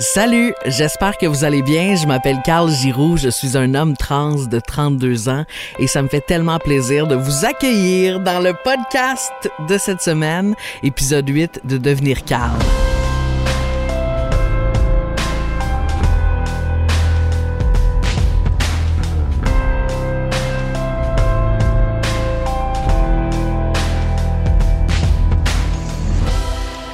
Salut, 0.00 0.54
j'espère 0.64 1.18
que 1.18 1.26
vous 1.26 1.44
allez 1.44 1.60
bien. 1.60 1.94
Je 1.94 2.06
m'appelle 2.06 2.38
Carl 2.42 2.70
Giroux, 2.70 3.18
je 3.18 3.28
suis 3.28 3.54
un 3.58 3.74
homme 3.74 3.98
trans 3.98 4.46
de 4.46 4.58
32 4.58 5.28
ans 5.28 5.44
et 5.78 5.86
ça 5.86 6.00
me 6.00 6.08
fait 6.08 6.22
tellement 6.22 6.58
plaisir 6.58 7.06
de 7.06 7.14
vous 7.14 7.44
accueillir 7.44 8.18
dans 8.18 8.40
le 8.40 8.54
podcast 8.54 9.50
de 9.68 9.76
cette 9.76 10.00
semaine, 10.00 10.54
épisode 10.82 11.28
8 11.28 11.60
de 11.64 11.76
Devenir 11.76 12.24
Carl. 12.24 12.58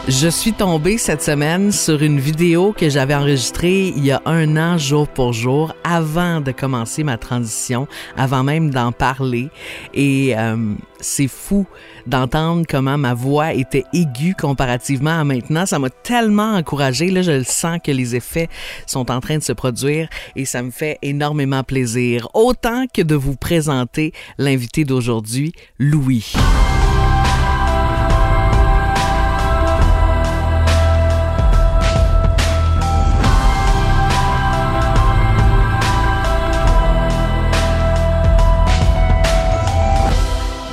Je 0.08 0.28
suis 0.28 0.52
tombée 0.52 0.98
cette 0.98 1.20
semaine 1.20 1.72
sur 1.72 2.00
une 2.00 2.20
vidéo 2.20 2.72
que 2.72 2.88
j'avais 2.88 3.16
enregistrée 3.16 3.88
il 3.88 4.04
y 4.04 4.12
a 4.12 4.22
un 4.24 4.56
an 4.56 4.78
jour 4.78 5.08
pour 5.08 5.32
jour 5.32 5.74
avant 5.82 6.40
de 6.40 6.52
commencer 6.52 7.02
ma 7.02 7.18
transition, 7.18 7.88
avant 8.16 8.44
même 8.44 8.70
d'en 8.70 8.92
parler. 8.92 9.48
Et 9.94 10.38
euh, 10.38 10.74
c'est 11.00 11.26
fou 11.26 11.66
d'entendre 12.06 12.66
comment 12.68 12.96
ma 12.96 13.14
voix 13.14 13.52
était 13.52 13.82
aiguë 13.92 14.36
comparativement 14.40 15.18
à 15.18 15.24
maintenant. 15.24 15.66
Ça 15.66 15.80
m'a 15.80 15.90
tellement 15.90 16.54
encouragée. 16.54 17.10
Là, 17.10 17.22
je 17.22 17.32
le 17.32 17.44
sens 17.44 17.80
que 17.82 17.90
les 17.90 18.14
effets 18.14 18.48
sont 18.86 19.10
en 19.10 19.18
train 19.18 19.38
de 19.38 19.42
se 19.42 19.52
produire 19.52 20.08
et 20.36 20.44
ça 20.44 20.62
me 20.62 20.70
fait 20.70 20.98
énormément 21.02 21.64
plaisir. 21.64 22.28
Autant 22.32 22.84
que 22.94 23.02
de 23.02 23.16
vous 23.16 23.34
présenter 23.34 24.12
l'invité 24.38 24.84
d'aujourd'hui, 24.84 25.52
Louis. 25.80 26.32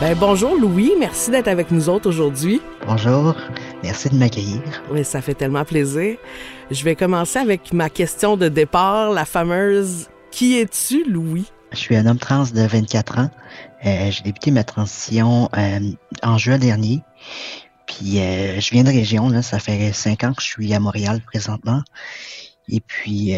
Ben, 0.03 0.17
bonjour 0.19 0.57
Louis, 0.59 0.91
merci 0.99 1.31
d'être 1.31 1.47
avec 1.47 1.71
nous 1.71 1.87
autres 1.87 2.09
aujourd'hui. 2.09 2.59
Bonjour, 2.85 3.33
merci 3.83 4.09
de 4.09 4.15
m'accueillir. 4.15 4.61
Oui, 4.91 5.05
ça 5.05 5.21
fait 5.21 5.33
tellement 5.33 5.63
plaisir. 5.63 6.17
Je 6.69 6.83
vais 6.83 6.93
commencer 6.93 7.39
avec 7.39 7.71
ma 7.71 7.89
question 7.89 8.35
de 8.35 8.49
départ, 8.49 9.11
la 9.11 9.23
fameuse 9.23 10.09
Qui 10.29 10.59
es-tu, 10.59 11.09
Louis? 11.09 11.45
Je 11.71 11.77
suis 11.77 11.95
un 11.95 12.05
homme 12.05 12.17
trans 12.17 12.43
de 12.43 12.67
24 12.67 13.17
ans. 13.17 13.29
Euh, 13.85 14.11
J'ai 14.11 14.23
débuté 14.23 14.51
ma 14.51 14.65
transition 14.65 15.47
euh, 15.57 15.79
en 16.21 16.37
juin 16.37 16.57
dernier. 16.57 16.99
Puis 17.85 18.19
euh, 18.19 18.59
je 18.59 18.71
viens 18.71 18.83
de 18.83 18.89
région, 18.91 19.29
là, 19.29 19.41
ça 19.41 19.57
fait 19.57 19.93
cinq 19.93 20.25
ans 20.25 20.33
que 20.33 20.41
je 20.41 20.47
suis 20.47 20.73
à 20.73 20.81
Montréal 20.81 21.21
présentement. 21.25 21.81
Et 22.67 22.81
puis 22.81 23.35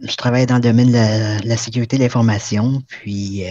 je 0.00 0.14
travaille 0.14 0.46
dans 0.46 0.54
le 0.54 0.60
domaine 0.60 0.86
de 0.86 0.92
la, 0.92 1.38
la 1.38 1.56
sécurité 1.56 1.96
de 1.96 2.02
l'information. 2.04 2.80
Puis 2.86 3.42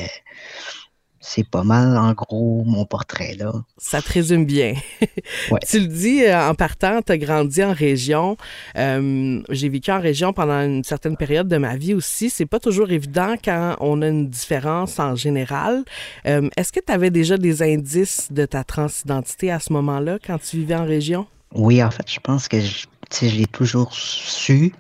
c'est 1.22 1.48
pas 1.48 1.64
mal, 1.64 1.98
en 1.98 2.14
gros, 2.14 2.64
mon 2.66 2.86
portrait, 2.86 3.36
là. 3.38 3.52
Ça 3.78 4.02
te 4.02 4.12
résume 4.14 4.46
bien. 4.46 4.74
Ouais. 5.52 5.60
tu 5.68 5.80
le 5.80 5.88
dis 5.88 6.24
euh, 6.24 6.50
en 6.50 6.54
partant, 6.56 7.02
tu 7.02 7.12
as 7.12 7.18
grandi 7.18 7.64
en 7.64 7.74
région. 7.74 8.38
Euh, 8.78 9.42
J'ai 9.50 9.70
vécu 9.70 9.92
en 9.92 10.00
région 10.00 10.34
pendant 10.34 10.60
une 10.62 10.84
certaine 10.84 11.18
période 11.18 11.48
de 11.48 11.58
ma 11.58 11.76
vie 11.76 11.94
aussi. 11.94 12.30
C'est 12.30 12.46
pas 12.46 12.60
toujours 12.60 12.92
évident 12.92 13.36
quand 13.44 13.76
on 13.80 14.02
a 14.02 14.08
une 14.08 14.30
différence 14.30 15.00
en 15.00 15.16
général. 15.16 15.84
Euh, 16.26 16.50
Est-ce 16.58 16.72
que 16.72 16.80
tu 16.86 16.92
avais 16.92 17.10
déjà 17.10 17.38
des 17.38 17.62
indices 17.64 18.32
de 18.32 18.46
ta 18.46 18.64
transidentité 18.64 19.52
à 19.52 19.60
ce 19.60 19.74
moment-là 19.74 20.18
quand 20.26 20.38
tu 20.40 20.58
vivais 20.58 20.76
en 20.76 20.86
région? 20.86 21.26
Oui, 21.54 21.82
en 21.84 21.92
fait, 21.92 22.10
je 22.12 22.20
pense 22.20 22.48
que 22.48 22.60
je, 22.60 22.86
je 23.22 23.36
l'ai 23.36 23.48
toujours 23.48 23.94
su. 23.94 24.74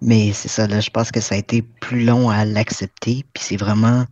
Mais 0.00 0.32
c'est 0.32 0.48
ça, 0.48 0.66
là, 0.66 0.80
je 0.80 0.90
pense 0.90 1.10
que 1.12 1.20
ça 1.20 1.34
a 1.36 1.38
été 1.38 1.62
plus 1.62 2.04
long 2.04 2.30
à 2.30 2.44
l'accepter. 2.44 3.24
Puis 3.32 3.44
c'est 3.44 3.56
vraiment 3.56 4.04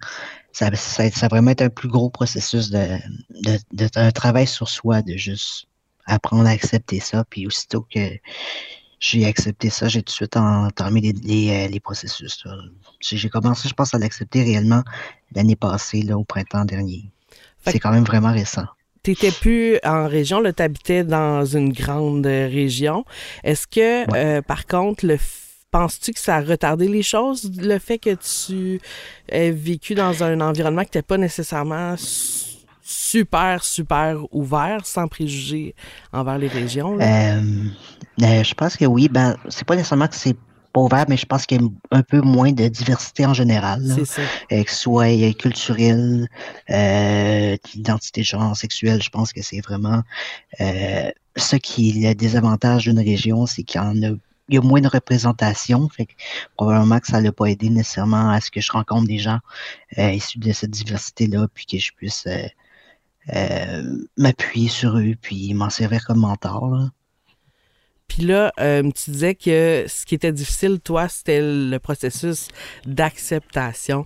ça, 0.52 0.74
ça, 0.74 1.10
ça 1.10 1.26
a 1.26 1.28
vraiment 1.28 1.50
été 1.52 1.64
un 1.64 1.70
plus 1.70 1.88
gros 1.88 2.10
processus 2.10 2.70
de, 2.70 2.98
de, 3.42 3.58
de, 3.72 3.88
un 3.96 4.10
travail 4.10 4.46
sur 4.46 4.68
soi, 4.68 5.02
de 5.02 5.16
juste 5.16 5.66
apprendre 6.06 6.46
à 6.46 6.50
accepter 6.50 7.00
ça. 7.00 7.24
Puis 7.28 7.46
aussitôt 7.46 7.86
que 7.92 8.00
j'ai 8.98 9.24
accepté 9.26 9.70
ça, 9.70 9.88
j'ai 9.88 10.00
tout 10.02 10.06
de 10.06 10.10
suite 10.10 10.36
entamé 10.36 11.00
les, 11.00 11.12
les, 11.12 11.50
euh, 11.50 11.68
les 11.68 11.80
processus. 11.80 12.44
J'ai 13.00 13.28
commencé, 13.28 13.68
je 13.68 13.74
pense, 13.74 13.94
à 13.94 13.98
l'accepter 13.98 14.42
réellement 14.42 14.82
l'année 15.34 15.56
passée, 15.56 16.02
là, 16.02 16.18
au 16.18 16.24
printemps 16.24 16.64
dernier. 16.64 17.10
C'est 17.66 17.78
quand 17.78 17.92
même 17.92 18.04
vraiment 18.04 18.32
récent. 18.32 18.64
T'étais 19.02 19.30
plus 19.32 19.78
en 19.84 20.06
région, 20.06 20.40
là, 20.40 20.52
t'habitais 20.52 21.04
dans 21.04 21.44
une 21.46 21.72
grande 21.72 22.26
euh, 22.26 22.46
région. 22.48 23.06
Est-ce 23.44 23.66
que, 23.66 24.10
Ouais. 24.10 24.18
euh, 24.38 24.42
par 24.42 24.66
contre, 24.66 25.06
le 25.06 25.16
penses-tu 25.70 26.12
que 26.12 26.20
ça 26.20 26.36
a 26.36 26.40
retardé 26.40 26.88
les 26.88 27.02
choses, 27.02 27.50
le 27.58 27.78
fait 27.78 27.98
que 27.98 28.14
tu 28.14 28.80
aies 29.28 29.50
vécu 29.50 29.94
dans 29.94 30.22
un 30.22 30.40
environnement 30.40 30.82
qui 30.82 30.88
n'était 30.88 31.02
pas 31.02 31.16
nécessairement 31.16 31.96
su- 31.96 32.56
super, 32.82 33.62
super 33.62 34.16
ouvert, 34.32 34.84
sans 34.84 35.06
préjugés 35.08 35.74
envers 36.12 36.38
les 36.38 36.48
régions? 36.48 36.98
Euh, 37.00 37.40
euh, 38.22 38.42
je 38.44 38.54
pense 38.54 38.76
que 38.76 38.84
oui, 38.84 39.08
ben, 39.08 39.36
c'est 39.48 39.64
pas 39.64 39.76
nécessairement 39.76 40.08
que 40.08 40.16
c'est 40.16 40.36
pas 40.72 40.80
ouvert, 40.80 41.04
mais 41.08 41.16
je 41.16 41.26
pense 41.26 41.46
qu'il 41.46 41.60
y 41.60 41.64
a 41.64 41.68
un 41.96 42.02
peu 42.02 42.20
moins 42.20 42.52
de 42.52 42.68
diversité 42.68 43.26
en 43.26 43.34
général. 43.34 43.82
là. 43.82 43.94
C'est 43.96 44.04
ça. 44.04 44.22
euh, 44.52 44.62
que 44.62 44.70
ce 44.70 44.76
soit 44.76 45.34
culturel, 45.34 46.28
euh, 46.70 47.56
d'identité 47.72 48.22
genre 48.22 48.56
sexuelle, 48.56 49.02
je 49.02 49.10
pense 49.10 49.32
que 49.32 49.42
c'est 49.42 49.60
vraiment 49.60 50.02
ce 51.36 51.56
qui 51.56 51.90
est 51.90 52.08
le 52.08 52.14
désavantage 52.14 52.84
d'une 52.84 52.98
région, 53.00 53.46
c'est 53.46 53.62
qu'il 53.62 53.80
y 53.80 53.84
en 53.84 54.00
a 54.02 54.10
y 54.54 54.58
a 54.58 54.62
moins 54.62 54.80
de 54.80 54.88
représentation, 54.88 55.88
fait 55.88 56.06
que 56.06 56.12
probablement 56.56 56.98
que 57.00 57.06
ça 57.06 57.20
l'a 57.20 57.32
pas 57.32 57.46
aidé 57.46 57.70
nécessairement 57.70 58.30
à 58.30 58.40
ce 58.40 58.50
que 58.50 58.60
je 58.60 58.72
rencontre 58.72 59.06
des 59.06 59.18
gens 59.18 59.38
euh, 59.98 60.10
issus 60.12 60.38
de 60.38 60.52
cette 60.52 60.70
diversité-là, 60.70 61.46
puis 61.52 61.66
que 61.66 61.78
je 61.78 61.92
puisse 61.92 62.26
euh, 62.26 62.46
euh, 63.34 64.06
m'appuyer 64.16 64.68
sur 64.68 64.96
eux, 64.98 65.14
puis 65.20 65.54
m'en 65.54 65.70
servir 65.70 66.04
comme 66.04 66.18
mentor. 66.20 66.68
Là. 66.68 66.90
Puis 68.08 68.22
là, 68.24 68.52
tu 68.58 69.10
disais 69.12 69.36
que 69.36 69.84
ce 69.86 70.04
qui 70.04 70.16
était 70.16 70.32
difficile, 70.32 70.80
toi, 70.80 71.08
c'était 71.08 71.40
le 71.40 71.78
processus 71.78 72.48
d'acceptation. 72.84 74.04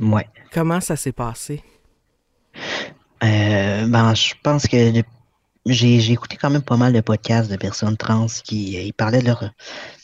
Ouais. 0.00 0.26
Comment 0.50 0.80
ça 0.80 0.96
s'est 0.96 1.12
passé? 1.12 1.62
Ben, 3.20 4.14
je 4.14 4.32
pense 4.42 4.66
que 4.66 4.96
le- 4.96 5.02
j'ai 5.66 6.12
écouté 6.12 6.36
quand 6.36 6.50
même 6.50 6.62
pas 6.62 6.76
mal 6.76 6.92
de 6.92 7.00
podcasts 7.00 7.50
de 7.50 7.56
personnes 7.56 7.96
trans 7.96 8.26
qui 8.44 8.76
euh, 8.76 8.82
ils 8.82 8.92
parlaient 8.92 9.20
de 9.20 9.26
leur, 9.26 9.40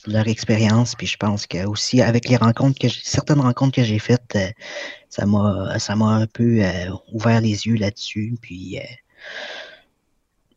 de 0.06 0.12
leur 0.12 0.28
expérience. 0.28 0.94
Puis 0.94 1.06
je 1.06 1.16
pense 1.16 1.46
que 1.46 1.66
aussi 1.66 2.00
avec 2.00 2.28
les 2.28 2.36
rencontres 2.36 2.78
que 2.78 2.88
certaines 2.88 3.41
rencontres 3.41 3.76
que 3.76 3.84
j'ai 3.84 3.98
faites, 3.98 4.36
euh, 4.36 4.50
ça 5.08 5.26
m'a 5.26 5.78
ça 5.78 5.97
m'a 5.97 6.06
un 6.06 6.26
peu 6.26 6.62
euh, 6.62 6.91
ouvert 7.12 7.41
les 7.41 7.66
yeux 7.66 7.76
là-dessus. 7.76 8.36
Puis 8.41 8.78
euh, 8.78 8.82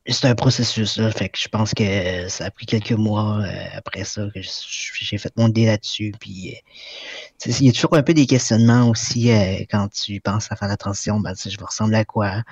c'est 0.07 0.28
un 0.28 0.35
processus 0.35 0.97
là, 0.97 1.12
fait 1.12 1.29
que 1.29 1.38
je 1.38 1.47
pense 1.47 1.73
que 1.73 2.28
ça 2.28 2.45
a 2.45 2.51
pris 2.51 2.66
quelques 2.66 2.91
mois 2.91 3.41
euh, 3.41 3.66
après 3.75 4.03
ça 4.03 4.28
que 4.34 4.41
j'ai 4.41 5.17
fait 5.17 5.31
mon 5.38 5.47
dé 5.47 5.66
là-dessus. 5.67 6.12
Puis 6.19 6.56
euh, 6.56 7.51
il 7.59 7.67
y 7.67 7.69
a 7.69 7.72
toujours 7.72 7.95
un 7.95 8.01
peu 8.01 8.13
des 8.13 8.25
questionnements 8.25 8.90
aussi 8.90 9.31
euh, 9.31 9.63
quand 9.69 9.90
tu 9.90 10.19
penses 10.19 10.51
à 10.51 10.56
faire 10.56 10.67
la 10.67 10.78
transition. 10.78 11.19
Ben, 11.19 11.34
je 11.35 11.56
vais 11.56 11.66
ressembler 11.66 11.97
à 11.97 12.06
quoi? 12.06 12.44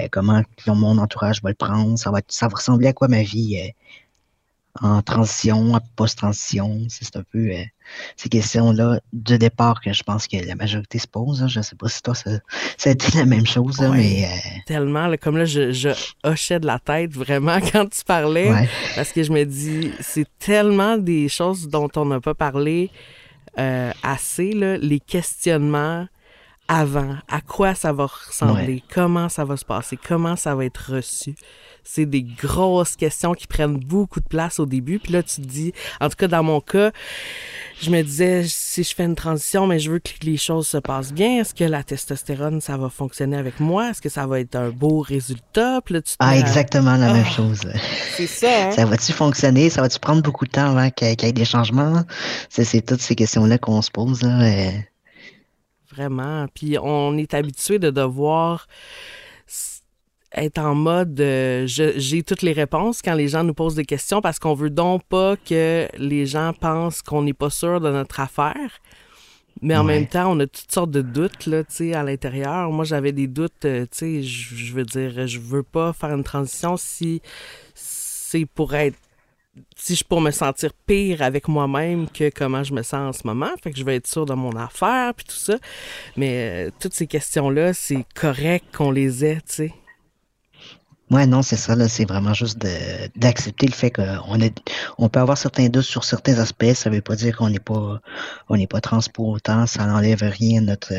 Euh, 0.00 0.08
comment 0.10 0.42
mon 0.66 0.98
entourage 0.98 1.42
va 1.42 1.50
le 1.50 1.54
prendre? 1.54 1.96
Ça 1.96 2.10
va, 2.10 2.20
ça 2.28 2.48
va 2.48 2.56
ressembler 2.56 2.88
à 2.88 2.92
quoi 2.92 3.06
ma 3.06 3.22
vie 3.22 3.60
euh, 3.60 3.70
en 4.82 5.02
transition, 5.02 5.74
en 5.74 5.80
post-transition? 5.96 6.86
C'est 6.88 7.16
un 7.16 7.22
peu 7.30 7.50
euh, 7.50 7.62
ces 8.16 8.28
questions-là 8.28 9.00
de 9.12 9.36
départ 9.36 9.80
que 9.80 9.92
je 9.92 10.02
pense 10.02 10.26
que 10.26 10.36
la 10.36 10.54
majorité 10.54 10.98
se 10.98 11.06
pose. 11.06 11.42
hein. 11.42 11.48
Je 11.48 11.60
sais 11.60 11.76
pas 11.76 11.88
si 11.88 12.02
toi, 12.02 12.14
ça, 12.14 12.30
ça 12.76 12.90
a 12.90 12.92
été 12.92 13.16
la 13.18 13.24
même 13.26 13.46
chose, 13.46 13.80
là, 13.80 13.90
Ouais. 13.90 13.96
mais 13.98 14.24
euh, 14.24 14.58
Tellement, 14.66 15.06
là, 15.06 15.16
comme 15.16 15.36
là, 15.36 15.44
je, 15.44 15.72
je 15.72 15.90
hochais 16.24 16.58
de 16.60 16.66
la 16.66 16.78
tête 16.78 17.12
vraiment 17.12 17.58
quand 17.72 17.88
tu 17.90 18.04
parlais. 18.04 18.50
ouais. 18.50 18.68
Parce 18.94 19.12
que 19.12 19.22
je 19.22 19.32
me 19.32 19.44
dis, 19.44 19.92
c'est 20.00 20.26
tellement 20.38 20.96
des 20.98 21.28
choses 21.28 21.68
dont 21.68 21.88
on 21.96 22.04
n'a 22.06 22.20
pas 22.20 22.34
parlé 22.34 22.90
euh, 23.58 23.90
assez, 24.02 24.52
là, 24.52 24.76
les 24.78 25.00
questionnements 25.00 26.06
avant, 26.68 27.16
à 27.28 27.40
quoi 27.40 27.76
ça 27.76 27.92
va 27.92 28.06
ressembler, 28.06 28.82
comment 28.92 29.28
ça 29.28 29.44
va 29.44 29.56
se 29.56 29.64
passer, 29.64 29.96
comment 29.96 30.34
ça 30.34 30.54
va 30.56 30.64
être 30.64 30.94
reçu? 30.94 31.36
C'est 31.88 32.04
des 32.04 32.22
grosses 32.24 32.96
questions 32.96 33.32
qui 33.34 33.46
prennent 33.46 33.78
beaucoup 33.78 34.18
de 34.20 34.26
place 34.26 34.58
au 34.58 34.66
début. 34.66 34.98
Puis 34.98 35.12
là, 35.12 35.22
tu 35.22 35.36
te 35.36 35.46
dis, 35.46 35.72
en 36.00 36.08
tout 36.08 36.16
cas, 36.16 36.26
dans 36.26 36.42
mon 36.42 36.60
cas, 36.60 36.90
je 37.80 37.90
me 37.90 38.02
disais, 38.02 38.42
si 38.46 38.82
je 38.82 38.92
fais 38.94 39.04
une 39.04 39.14
transition, 39.14 39.66
mais 39.68 39.78
je 39.78 39.90
veux 39.92 39.98
que 40.00 40.10
les 40.22 40.36
choses 40.36 40.66
se 40.66 40.78
passent 40.78 41.12
bien, 41.12 41.40
est-ce 41.40 41.54
que 41.54 41.62
la 41.64 41.84
testostérone, 41.84 42.60
ça 42.60 42.76
va 42.76 42.88
fonctionner 42.88 43.36
avec 43.36 43.60
moi? 43.60 43.90
Est-ce 43.90 44.02
que 44.02 44.08
ça 44.08 44.26
va 44.26 44.40
être 44.40 44.56
un 44.56 44.70
beau 44.70 44.98
résultat? 45.00 45.80
Puis 45.84 45.94
là, 45.94 46.02
tu 46.02 46.12
te 46.12 46.16
Ah, 46.18 46.30
à- 46.30 46.36
exactement 46.38 46.96
la 46.96 47.12
même 47.12 47.24
Ah. 47.26 47.30
chose. 47.30 47.60
C'est 48.16 48.26
ça, 48.26 48.48
hein? 48.66 48.72
Ça 48.72 48.84
va-tu 48.84 49.12
fonctionner? 49.12 49.70
Ça 49.70 49.80
va-tu 49.80 50.00
prendre 50.00 50.22
beaucoup 50.22 50.44
de 50.44 50.50
temps 50.50 50.76
avant 50.76 50.90
qu'il 50.90 51.06
y 51.08 51.10
ait- 51.12 51.32
des 51.32 51.44
changements? 51.44 52.02
C'est 52.50 52.84
toutes 52.84 53.00
ces 53.00 53.14
questions-là 53.14 53.58
qu'on 53.58 53.80
se 53.80 53.90
pose. 53.92 54.22
Là. 54.22 54.70
Vraiment. 55.94 56.46
Puis 56.52 56.76
on 56.82 57.16
est 57.16 57.32
habitué 57.32 57.78
de 57.78 57.90
devoir 57.90 58.66
être 60.36 60.58
en 60.58 60.74
mode 60.74 61.18
euh, 61.20 61.64
j'ai 61.66 62.22
toutes 62.22 62.42
les 62.42 62.52
réponses 62.52 63.00
quand 63.02 63.14
les 63.14 63.28
gens 63.28 63.42
nous 63.42 63.54
posent 63.54 63.74
des 63.74 63.84
questions 63.84 64.20
parce 64.20 64.38
qu'on 64.38 64.54
veut 64.54 64.70
donc 64.70 65.02
pas 65.04 65.36
que 65.36 65.88
les 65.96 66.26
gens 66.26 66.52
pensent 66.52 67.02
qu'on 67.02 67.22
n'est 67.22 67.32
pas 67.32 67.50
sûr 67.50 67.80
de 67.80 67.90
notre 67.90 68.20
affaire. 68.20 68.80
Mais 69.62 69.74
en 69.74 69.84
même 69.84 70.06
temps, 70.06 70.30
on 70.30 70.40
a 70.40 70.46
toutes 70.46 70.70
sortes 70.70 70.90
de 70.90 71.00
doutes 71.00 71.46
là, 71.46 71.62
à 71.98 72.02
l'intérieur. 72.02 72.70
Moi, 72.70 72.84
j'avais 72.84 73.12
des 73.12 73.26
doutes, 73.26 73.64
euh, 73.64 73.86
tu 73.90 74.22
sais, 74.22 74.22
je 74.22 74.74
veux 74.74 74.84
dire, 74.84 75.26
je 75.26 75.38
veux 75.38 75.62
pas 75.62 75.94
faire 75.94 76.10
une 76.10 76.24
transition 76.24 76.76
si 76.76 77.22
c'est 77.74 78.44
pour 78.44 78.74
être 78.74 78.98
si 79.74 79.94
je 79.94 80.04
pour 80.04 80.20
me 80.20 80.30
sentir 80.30 80.72
pire 80.86 81.22
avec 81.22 81.48
moi-même 81.48 82.10
que 82.10 82.28
comment 82.28 82.62
je 82.62 82.74
me 82.74 82.82
sens 82.82 83.16
en 83.16 83.18
ce 83.18 83.26
moment. 83.26 83.50
Fait 83.62 83.70
que 83.70 83.78
je 83.78 83.84
vais 83.84 83.96
être 83.96 84.06
sûre 84.06 84.26
de 84.26 84.34
mon 84.34 84.54
affaire 84.56 85.14
puis 85.14 85.24
tout 85.24 85.36
ça. 85.36 85.56
Mais 86.16 86.66
euh, 86.66 86.70
toutes 86.78 86.92
ces 86.92 87.06
questions-là, 87.06 87.72
c'est 87.72 88.04
correct 88.14 88.66
qu'on 88.76 88.90
les 88.90 89.24
ait, 89.24 89.36
tu 89.36 89.54
sais. 89.54 89.74
Ouais, 91.10 91.26
non, 91.26 91.42
c'est 91.42 91.56
ça, 91.56 91.76
là. 91.76 91.88
C'est 91.88 92.04
vraiment 92.04 92.34
juste 92.34 92.58
d'accepter 93.14 93.66
le 93.66 93.72
fait 93.72 93.90
qu'on 93.90 94.40
est, 94.40 94.58
on 94.98 95.08
peut 95.08 95.20
avoir 95.20 95.38
certains 95.38 95.68
doutes 95.68 95.84
sur 95.84 96.04
certains 96.04 96.38
aspects. 96.38 96.72
Ça 96.74 96.90
veut 96.90 97.00
pas 97.00 97.14
dire 97.14 97.36
qu'on 97.36 97.48
n'est 97.50 97.60
pas, 97.60 98.00
on 98.48 98.56
n'est 98.56 98.66
pas 98.66 98.80
trans 98.80 99.00
pour 99.14 99.28
autant. 99.28 99.66
Ça 99.66 99.86
n'enlève 99.86 100.22
rien 100.22 100.62
à 100.62 100.64
notre, 100.64 100.92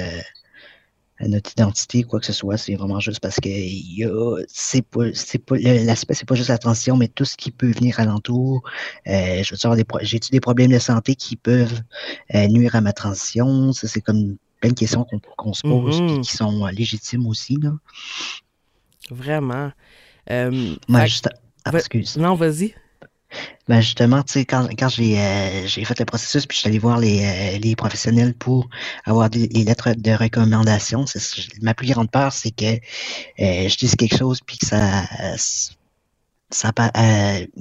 notre 1.19 1.51
identité, 1.51 2.04
quoi 2.04 2.19
que 2.19 2.25
ce 2.25 2.33
soit. 2.33 2.57
C'est 2.57 2.75
vraiment 2.75 3.00
juste 3.01 3.19
parce 3.19 3.38
que 3.38 3.50
y 3.50 4.06
a, 4.06 4.38
c'est 4.48 4.81
pas, 4.81 5.13
c'est 5.13 5.39
pas, 5.39 5.57
l'aspect, 5.57 6.13
c'est 6.13 6.27
pas 6.27 6.36
juste 6.36 6.50
la 6.50 6.57
transition, 6.57 6.95
mais 6.95 7.09
tout 7.09 7.25
ce 7.25 7.36
qui 7.36 7.51
peut 7.51 7.71
venir 7.71 8.00
alentour. 8.00 8.63
Euh, 9.07 9.44
je 9.44 9.54
veux 9.54 9.75
dire, 9.75 9.86
j'ai 10.01 10.19
des 10.31 10.39
problèmes 10.39 10.71
de 10.71 10.80
santé 10.80 11.15
qui 11.15 11.36
peuvent 11.36 11.81
euh, 12.33 12.48
nuire 12.48 12.75
à 12.75 12.81
ma 12.81 12.94
transition? 12.94 13.74
Ça, 13.74 13.88
c'est 13.88 14.01
comme 14.01 14.38
plein 14.62 14.69
de 14.69 14.75
questions 14.75 15.06
qu'on, 15.36 15.54
se 15.54 15.62
pose, 15.62 16.01
mm 16.01 16.21
qui 16.21 16.36
sont 16.36 16.65
légitimes 16.68 17.27
aussi, 17.27 17.57
là. 17.62 17.71
Vraiment. 19.09 19.71
Euh, 20.29 20.75
ah, 20.94 21.05
excuse. 21.73 22.17
Non, 22.17 22.35
vas-y. 22.35 22.73
Ben 23.67 23.81
justement, 23.81 24.23
tu 24.23 24.33
sais, 24.33 24.45
quand, 24.45 24.69
quand 24.79 24.88
j'ai 24.88 25.19
euh, 25.19 25.67
fait 25.67 25.99
le 25.99 26.05
processus, 26.05 26.45
puis 26.45 26.55
je 26.55 26.61
suis 26.61 26.69
allé 26.69 26.79
voir 26.79 26.97
les, 26.97 27.25
euh, 27.25 27.59
les 27.59 27.75
professionnels 27.75 28.33
pour 28.33 28.69
avoir 29.05 29.29
des, 29.29 29.47
les 29.47 29.65
lettres 29.65 29.91
de 29.94 30.11
recommandation, 30.11 31.03
ma 31.61 31.73
plus 31.73 31.89
grande 31.91 32.09
peur, 32.09 32.31
c'est 32.31 32.51
que 32.51 32.65
euh, 32.65 33.67
je 33.67 33.75
dise 33.75 33.95
quelque 33.95 34.15
chose, 34.17 34.39
puis 34.45 34.57
que 34.57 34.65
ça, 34.65 35.03
ça 36.49 36.71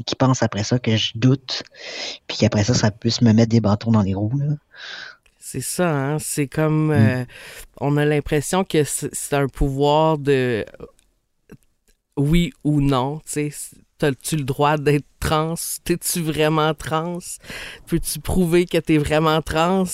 qui 0.06 0.15
pense 0.15 0.44
après 0.44 0.62
ça 0.62 0.79
que 0.79 0.97
je 0.97 1.12
doute, 1.17 1.65
puis 2.29 2.38
qu'après 2.38 2.62
ça, 2.62 2.75
ça 2.75 2.93
puisse 2.93 3.21
me 3.21 3.33
mettre 3.33 3.50
des 3.50 3.61
bâtons 3.61 3.91
dans 3.91 4.03
les 4.03 4.15
roues. 4.15 4.33
C'est 5.41 5.61
ça, 5.61 5.91
hein? 5.91 6.19
C'est 6.21 6.47
comme 6.47 6.94
mm. 6.94 7.27
on 7.81 7.97
a 7.97 8.05
l'impression 8.05 8.62
que 8.62 8.85
c'est 8.85 9.35
un 9.35 9.49
pouvoir 9.49 10.19
de 10.19 10.65
oui 12.17 12.53
ou 12.65 12.81
non, 12.81 13.21
tu 13.27 13.51
sais 13.51 13.77
T'as-tu 13.99 14.37
le 14.37 14.45
droit 14.45 14.77
d'être 14.77 15.07
trans? 15.21 15.55
T'es-tu 15.85 16.21
vraiment 16.21 16.75
trans? 16.75 17.17
Peux-tu 17.87 18.21
prouver 18.21 18.67
que 18.67 18.77
t'es 18.77 18.99
vraiment 18.99 19.41
trans? 19.41 19.85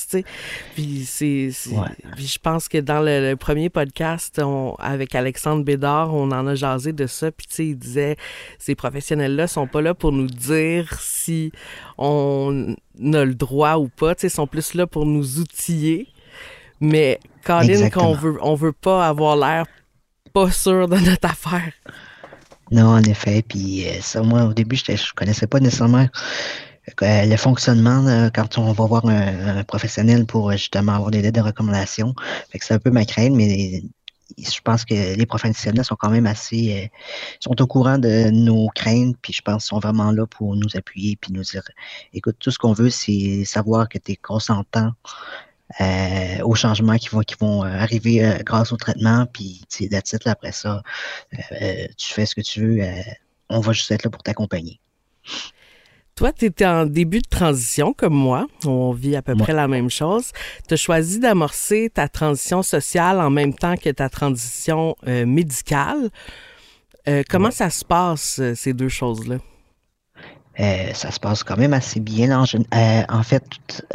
Puis 0.74 1.04
c'est. 1.04 1.50
Je 1.50 2.38
pense 2.40 2.66
que 2.66 2.78
dans 2.78 3.00
le, 3.00 3.36
premier 3.36 3.70
podcast 3.70 4.42
avec 4.80 5.14
Alexandre 5.14 5.64
Bédard, 5.64 6.12
on 6.12 6.32
en 6.32 6.48
a 6.48 6.56
jasé 6.56 6.92
de 6.92 7.06
ça. 7.06 7.30
Puis 7.30 7.46
tu 7.46 7.54
sais, 7.54 7.66
il 7.68 7.76
disait 7.76 8.16
ces 8.58 8.74
professionnels-là 8.74 9.46
sont 9.46 9.68
pas 9.68 9.80
là 9.80 9.94
pour 9.94 10.10
nous 10.10 10.26
dire 10.26 10.98
si 11.00 11.52
on 11.96 12.74
a 12.98 13.24
le 13.24 13.34
droit 13.36 13.76
ou 13.76 13.86
pas. 13.86 14.16
Tu 14.16 14.22
sais, 14.22 14.26
ils 14.26 14.30
sont 14.30 14.48
plus 14.48 14.74
là 14.74 14.88
pour 14.88 15.06
nous 15.06 15.38
outiller. 15.38 16.08
Mais 16.80 17.20
Colin, 17.44 17.88
qu'on 17.88 18.14
veut, 18.14 18.36
on 18.42 18.56
veut 18.56 18.72
pas 18.72 19.06
avoir 19.06 19.36
l'air 19.36 19.66
pas 20.32 20.50
sûr 20.50 20.88
de 20.88 20.96
notre 20.96 21.28
affaire. 21.28 21.72
Non, 22.72 22.88
en 22.88 23.02
effet. 23.02 23.42
Puis 23.42 23.86
euh, 23.86 24.00
ça, 24.00 24.22
moi, 24.22 24.44
au 24.44 24.54
début, 24.54 24.76
je 24.76 24.92
ne 24.92 25.14
connaissais 25.14 25.46
pas 25.46 25.60
nécessairement 25.60 26.08
euh, 27.02 27.24
le 27.26 27.36
fonctionnement 27.36 28.30
quand 28.34 28.58
on 28.58 28.72
va 28.72 28.86
voir 28.86 29.06
un, 29.06 29.62
professionnel 29.64 30.24
pour 30.24 30.50
euh, 30.50 30.52
justement 30.54 30.94
avoir 30.94 31.10
des 31.10 31.20
lettres 31.20 31.38
de 31.40 31.44
recommandation. 31.44 32.14
Fait 32.50 32.58
que 32.58 32.64
c'est 32.64 32.74
un 32.74 32.78
peu 32.78 32.90
ma 32.90 33.04
crainte, 33.04 33.34
mais 33.34 33.82
je 34.38 34.60
pense 34.64 34.86
que 34.86 35.14
les 35.14 35.26
professionnels 35.26 35.84
sont 35.84 35.96
quand 35.96 36.08
même 36.08 36.26
assez 36.26 36.90
sont 37.38 37.60
au 37.60 37.66
courant 37.66 37.98
de 37.98 38.30
nos 38.30 38.68
craintes, 38.74 39.16
puis 39.20 39.34
je 39.34 39.42
pense 39.42 39.64
qu'ils 39.64 39.68
sont 39.68 39.78
vraiment 39.78 40.10
là 40.10 40.26
pour 40.26 40.56
nous 40.56 40.74
appuyer 40.74 41.16
puis 41.16 41.34
nous 41.34 41.42
dire 41.42 41.62
écoute, 42.14 42.36
tout 42.38 42.50
ce 42.50 42.58
qu'on 42.58 42.72
veut, 42.72 42.88
c'est 42.88 43.44
savoir 43.44 43.90
que 43.90 43.98
tu 43.98 44.12
es 44.12 44.16
consentant 44.16 44.92
euh, 45.80 46.42
aux 46.44 46.54
changements 46.54 46.96
qui 46.96 47.08
vont, 47.08 47.20
qui 47.20 47.34
vont 47.40 47.64
euh, 47.64 47.68
arriver 47.68 48.24
euh, 48.24 48.38
grâce 48.44 48.72
au 48.72 48.76
traitement. 48.76 49.26
Puis, 49.32 49.62
tu 49.70 49.88
sais, 49.88 50.28
après 50.28 50.52
ça, 50.52 50.82
tu 51.96 52.12
fais 52.12 52.26
ce 52.26 52.34
que 52.34 52.40
tu 52.40 52.60
veux. 52.60 52.84
on 53.48 53.60
va 53.60 53.72
juste 53.72 53.90
être 53.90 54.04
là 54.04 54.10
pour 54.10 54.22
t'accompagner. 54.22 54.80
Toi, 56.14 56.32
tu 56.32 56.44
étais 56.44 56.66
en 56.66 56.84
début 56.84 57.20
de 57.20 57.28
transition 57.28 57.94
comme 57.94 58.14
moi. 58.14 58.46
On 58.64 58.92
vit 58.92 59.16
à 59.16 59.22
peu 59.22 59.34
près 59.34 59.54
la 59.54 59.66
même 59.66 59.88
chose. 59.88 60.30
Tu 60.68 60.74
as 60.74 60.76
choisi 60.76 61.18
d'amorcer 61.18 61.90
ta 61.92 62.08
transition 62.08 62.62
sociale 62.62 63.18
en 63.20 63.30
même 63.30 63.54
temps 63.54 63.76
que 63.76 63.88
ta 63.88 64.08
transition 64.10 64.94
médicale. 65.06 66.10
comment 67.30 67.50
ça 67.50 67.70
se 67.70 67.84
passe, 67.84 68.40
ces 68.54 68.74
deux 68.74 68.90
choses-là? 68.90 69.38
Euh, 70.60 70.92
ça 70.92 71.10
se 71.10 71.18
passe 71.18 71.42
quand 71.44 71.56
même 71.56 71.72
assez 71.72 72.00
bien. 72.00 72.38
En, 72.38 72.44
euh, 72.44 73.02
en 73.08 73.22
fait, 73.22 73.44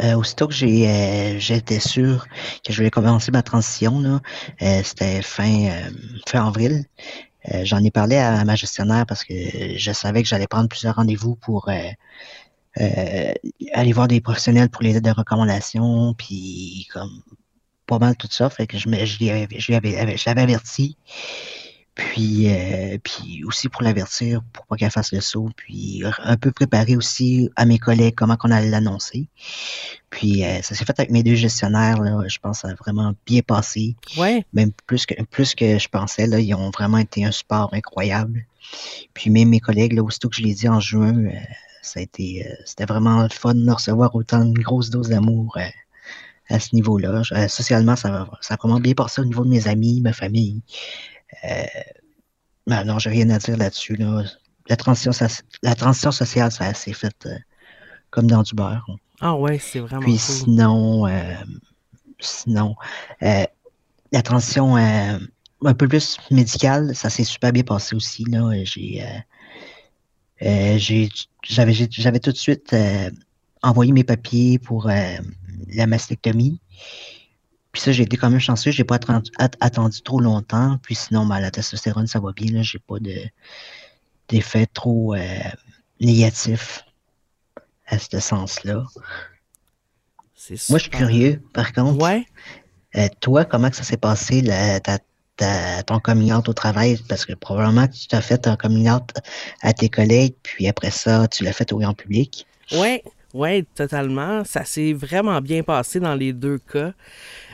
euh, 0.02 0.14
aussitôt 0.14 0.48
que 0.48 0.54
j'ai 0.54 1.38
j'étais 1.38 1.78
sûr 1.80 2.26
que 2.64 2.72
je 2.72 2.78
voulais 2.78 2.90
commencer 2.90 3.30
ma 3.30 3.42
transition, 3.42 4.20
c'était 4.60 5.22
fin, 5.22 5.70
fin 6.28 6.46
avril. 6.46 6.84
J'en 7.62 7.82
ai 7.82 7.90
parlé 7.90 8.16
à 8.16 8.44
ma 8.44 8.56
gestionnaire 8.56 9.06
parce 9.06 9.24
que 9.24 9.34
je 9.76 9.92
savais 9.92 10.22
que 10.22 10.28
j'allais 10.28 10.46
prendre 10.46 10.68
plusieurs 10.68 10.96
rendez-vous 10.96 11.36
pour 11.36 11.68
aller 12.78 13.92
voir 13.92 14.08
des 14.08 14.20
professionnels 14.20 14.68
pour 14.68 14.82
les 14.82 14.96
aides 14.96 15.04
de 15.04 15.10
recommandation, 15.10 16.14
puis 16.14 16.88
comme 16.92 17.22
pas 17.86 17.98
mal 17.98 18.16
tout 18.16 18.28
ça. 18.30 18.50
Fait 18.50 18.66
que 18.66 18.76
je, 18.76 18.88
je 18.88 19.72
l'avais 19.72 20.42
averti. 20.42 20.96
Puis, 21.98 22.48
euh, 22.48 22.96
puis 23.02 23.42
aussi 23.44 23.68
pour 23.68 23.82
l'avertir, 23.82 24.40
pour 24.52 24.64
pas 24.66 24.76
qu'elle 24.76 24.90
fasse 24.90 25.10
le 25.10 25.20
saut, 25.20 25.50
puis 25.56 26.04
un 26.22 26.36
peu 26.36 26.52
préparer 26.52 26.96
aussi 26.96 27.50
à 27.56 27.64
mes 27.64 27.80
collègues 27.80 28.14
comment 28.16 28.36
qu'on 28.36 28.52
allait 28.52 28.70
l'annoncer. 28.70 29.26
Puis 30.08 30.44
euh, 30.44 30.62
ça 30.62 30.76
s'est 30.76 30.84
fait 30.84 30.96
avec 30.96 31.10
mes 31.10 31.24
deux 31.24 31.34
gestionnaires, 31.34 32.00
là, 32.00 32.22
je 32.28 32.38
pense 32.38 32.62
que 32.62 32.68
ça 32.68 32.72
a 32.72 32.76
vraiment 32.76 33.14
bien 33.26 33.40
passé. 33.42 33.96
Ouais. 34.16 34.46
Même 34.52 34.70
plus 34.86 35.06
que 35.06 35.20
plus 35.24 35.56
que 35.56 35.76
je 35.80 35.88
pensais, 35.88 36.28
là, 36.28 36.38
ils 36.38 36.54
ont 36.54 36.70
vraiment 36.70 36.98
été 36.98 37.24
un 37.24 37.32
support 37.32 37.70
incroyable. 37.72 38.46
Puis 39.12 39.30
même 39.30 39.48
mes 39.48 39.60
collègues, 39.60 39.94
là, 39.94 40.04
aussitôt 40.04 40.28
que 40.28 40.36
je 40.36 40.42
l'ai 40.42 40.54
dit 40.54 40.68
en 40.68 40.78
juin, 40.78 41.16
euh, 41.16 41.32
ça 41.82 41.98
a 41.98 42.02
été 42.04 42.48
c'était 42.64 42.86
vraiment 42.86 43.24
le 43.24 43.28
fun 43.28 43.54
de 43.54 43.70
recevoir 43.72 44.14
autant 44.14 44.44
une 44.44 44.54
grosse 44.54 44.90
dose 44.90 45.08
d'amour 45.08 45.58
à 46.48 46.60
ce 46.60 46.76
niveau-là. 46.76 47.22
socialement, 47.48 47.96
ça, 47.96 48.28
ça 48.40 48.54
a 48.54 48.56
vraiment 48.56 48.78
bien 48.78 48.94
passé 48.94 49.20
au 49.20 49.24
niveau 49.24 49.44
de 49.44 49.50
mes 49.50 49.66
amis, 49.66 50.00
ma 50.00 50.12
famille. 50.12 50.62
Euh, 51.44 51.64
ben 52.66 52.84
non, 52.84 52.98
j'ai 52.98 53.10
rien 53.10 53.30
à 53.30 53.38
dire 53.38 53.56
là-dessus. 53.56 53.98
La, 54.68 54.76
transition, 54.76 55.12
la 55.62 55.74
transition 55.74 56.10
sociale, 56.10 56.52
ça 56.52 56.74
s'est 56.74 56.92
fait 56.92 57.26
euh, 57.26 57.36
comme 58.10 58.26
dans 58.26 58.42
du 58.42 58.54
beurre. 58.54 58.86
Ah 59.20 59.34
ouais, 59.34 59.58
c'est 59.58 59.80
vraiment 59.80 60.02
Puis 60.02 60.18
sinon, 60.18 61.06
euh, 61.06 61.34
sinon 62.20 62.76
la 63.20 64.22
transition 64.22 64.76
un 64.76 65.74
peu 65.74 65.88
plus 65.88 66.18
médicale, 66.30 66.94
ça 66.94 67.10
s'est 67.10 67.24
super 67.24 67.52
bien 67.52 67.62
passé 67.62 67.94
aussi. 67.94 68.24
Là. 68.24 68.50
J'ai, 68.64 69.04
j'avais, 71.42 71.88
j'avais 71.90 72.20
tout 72.20 72.32
de 72.32 72.36
suite 72.36 72.74
envoyé 73.62 73.92
mes 73.92 74.04
papiers 74.04 74.58
pour 74.58 74.88
la 74.88 75.86
mastectomie. 75.86 76.60
Puis 77.72 77.82
ça, 77.82 77.92
j'ai 77.92 78.04
été 78.04 78.16
quand 78.16 78.30
même 78.30 78.40
chanceux, 78.40 78.70
j'ai 78.70 78.84
pas 78.84 78.98
attendu, 79.60 80.02
trop 80.02 80.20
longtemps. 80.20 80.78
Puis 80.82 80.94
sinon, 80.94 81.26
ben, 81.26 81.40
la 81.40 81.50
testostérone, 81.50 82.06
ça 82.06 82.18
va 82.18 82.32
bien. 82.32 82.62
J'ai 82.62 82.78
pas 82.78 82.96
d'effet 84.28 84.66
trop 84.66 85.14
euh, 85.14 85.38
négatif 86.00 86.84
à 87.86 87.98
ce 87.98 88.18
sens-là. 88.20 88.84
Moi, 90.50 90.78
je 90.78 90.78
suis 90.78 90.90
curieux, 90.90 91.42
par 91.52 91.72
contre. 91.72 92.02
Ouais. 92.02 92.24
Euh, 92.96 93.08
toi, 93.20 93.44
comment 93.44 93.68
que 93.68 93.76
ça 93.76 93.82
s'est 93.82 93.98
passé, 93.98 94.42
ton 95.86 96.00
coming 96.00 96.32
out 96.32 96.48
au 96.48 96.54
travail? 96.54 96.98
Parce 97.08 97.26
que 97.26 97.34
probablement 97.34 97.86
que 97.86 97.92
tu 97.92 98.06
t'as 98.08 98.22
fait 98.22 98.46
un 98.46 98.56
coming 98.56 98.88
out 98.88 99.12
à 99.60 99.72
tes 99.74 99.90
collègues, 99.90 100.34
puis 100.42 100.68
après 100.68 100.90
ça, 100.90 101.28
tu 101.28 101.44
l'as 101.44 101.52
fait 101.52 101.72
au 101.72 101.78
grand 101.78 101.94
public. 101.94 102.46
Oui, 102.72 103.02
oui, 103.38 103.64
totalement. 103.74 104.42
Ça 104.44 104.64
s'est 104.64 104.92
vraiment 104.92 105.40
bien 105.40 105.62
passé 105.62 106.00
dans 106.00 106.16
les 106.16 106.32
deux 106.32 106.58
cas. 106.58 106.92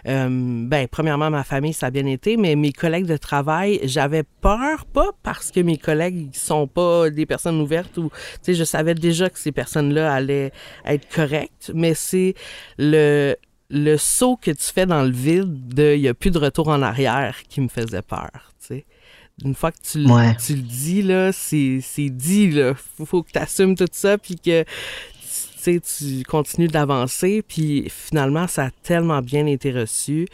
Euh, 0.06 0.28
ben, 0.66 0.88
premièrement, 0.88 1.30
ma 1.30 1.44
famille, 1.44 1.74
ça 1.74 1.86
a 1.86 1.90
bien 1.90 2.06
été, 2.06 2.36
mais 2.38 2.56
mes 2.56 2.72
collègues 2.72 3.06
de 3.06 3.18
travail, 3.18 3.80
j'avais 3.84 4.22
peur, 4.40 4.86
pas 4.86 5.10
parce 5.22 5.50
que 5.50 5.60
mes 5.60 5.76
collègues 5.76 6.30
sont 6.34 6.66
pas 6.66 7.10
des 7.10 7.26
personnes 7.26 7.60
ouvertes 7.60 7.96
ou, 7.98 8.08
tu 8.10 8.38
sais, 8.42 8.54
je 8.54 8.64
savais 8.64 8.94
déjà 8.94 9.28
que 9.28 9.38
ces 9.38 9.52
personnes-là 9.52 10.12
allaient 10.12 10.52
être 10.86 11.06
correctes, 11.14 11.70
mais 11.74 11.94
c'est 11.94 12.34
le, 12.78 13.36
le 13.68 13.96
saut 13.98 14.36
que 14.36 14.50
tu 14.50 14.64
fais 14.74 14.86
dans 14.86 15.02
le 15.02 15.10
vide 15.12 15.68
de 15.74 15.94
il 15.94 16.00
n'y 16.02 16.08
a 16.08 16.14
plus 16.14 16.30
de 16.30 16.38
retour 16.38 16.68
en 16.68 16.80
arrière 16.80 17.42
qui 17.48 17.60
me 17.60 17.68
faisait 17.68 18.02
peur, 18.02 18.30
tu 18.60 18.66
sais 18.68 18.86
une 19.44 19.56
fois 19.56 19.72
que 19.72 19.78
tu, 19.82 19.98
le- 19.98 20.06
tu 20.46 20.54
le 20.54 20.62
dis, 20.62 21.02
là, 21.02 21.32
c'est 21.32 21.80
c'est 21.82 22.08
dit, 22.08 22.52
là. 22.52 22.72
Faut, 22.96 23.04
faut 23.04 23.22
que 23.24 23.32
tu 23.32 23.38
assumes 23.40 23.74
tout 23.74 23.88
ça, 23.90 24.16
puis 24.16 24.36
que 24.36 24.64
tu 25.70 26.22
continues 26.24 26.68
d'avancer, 26.68 27.42
puis 27.42 27.88
finalement, 27.88 28.46
ça 28.46 28.66
a 28.66 28.70
tellement 28.82 29.20
bien 29.20 29.46
été 29.46 29.72
reçu. 29.72 30.26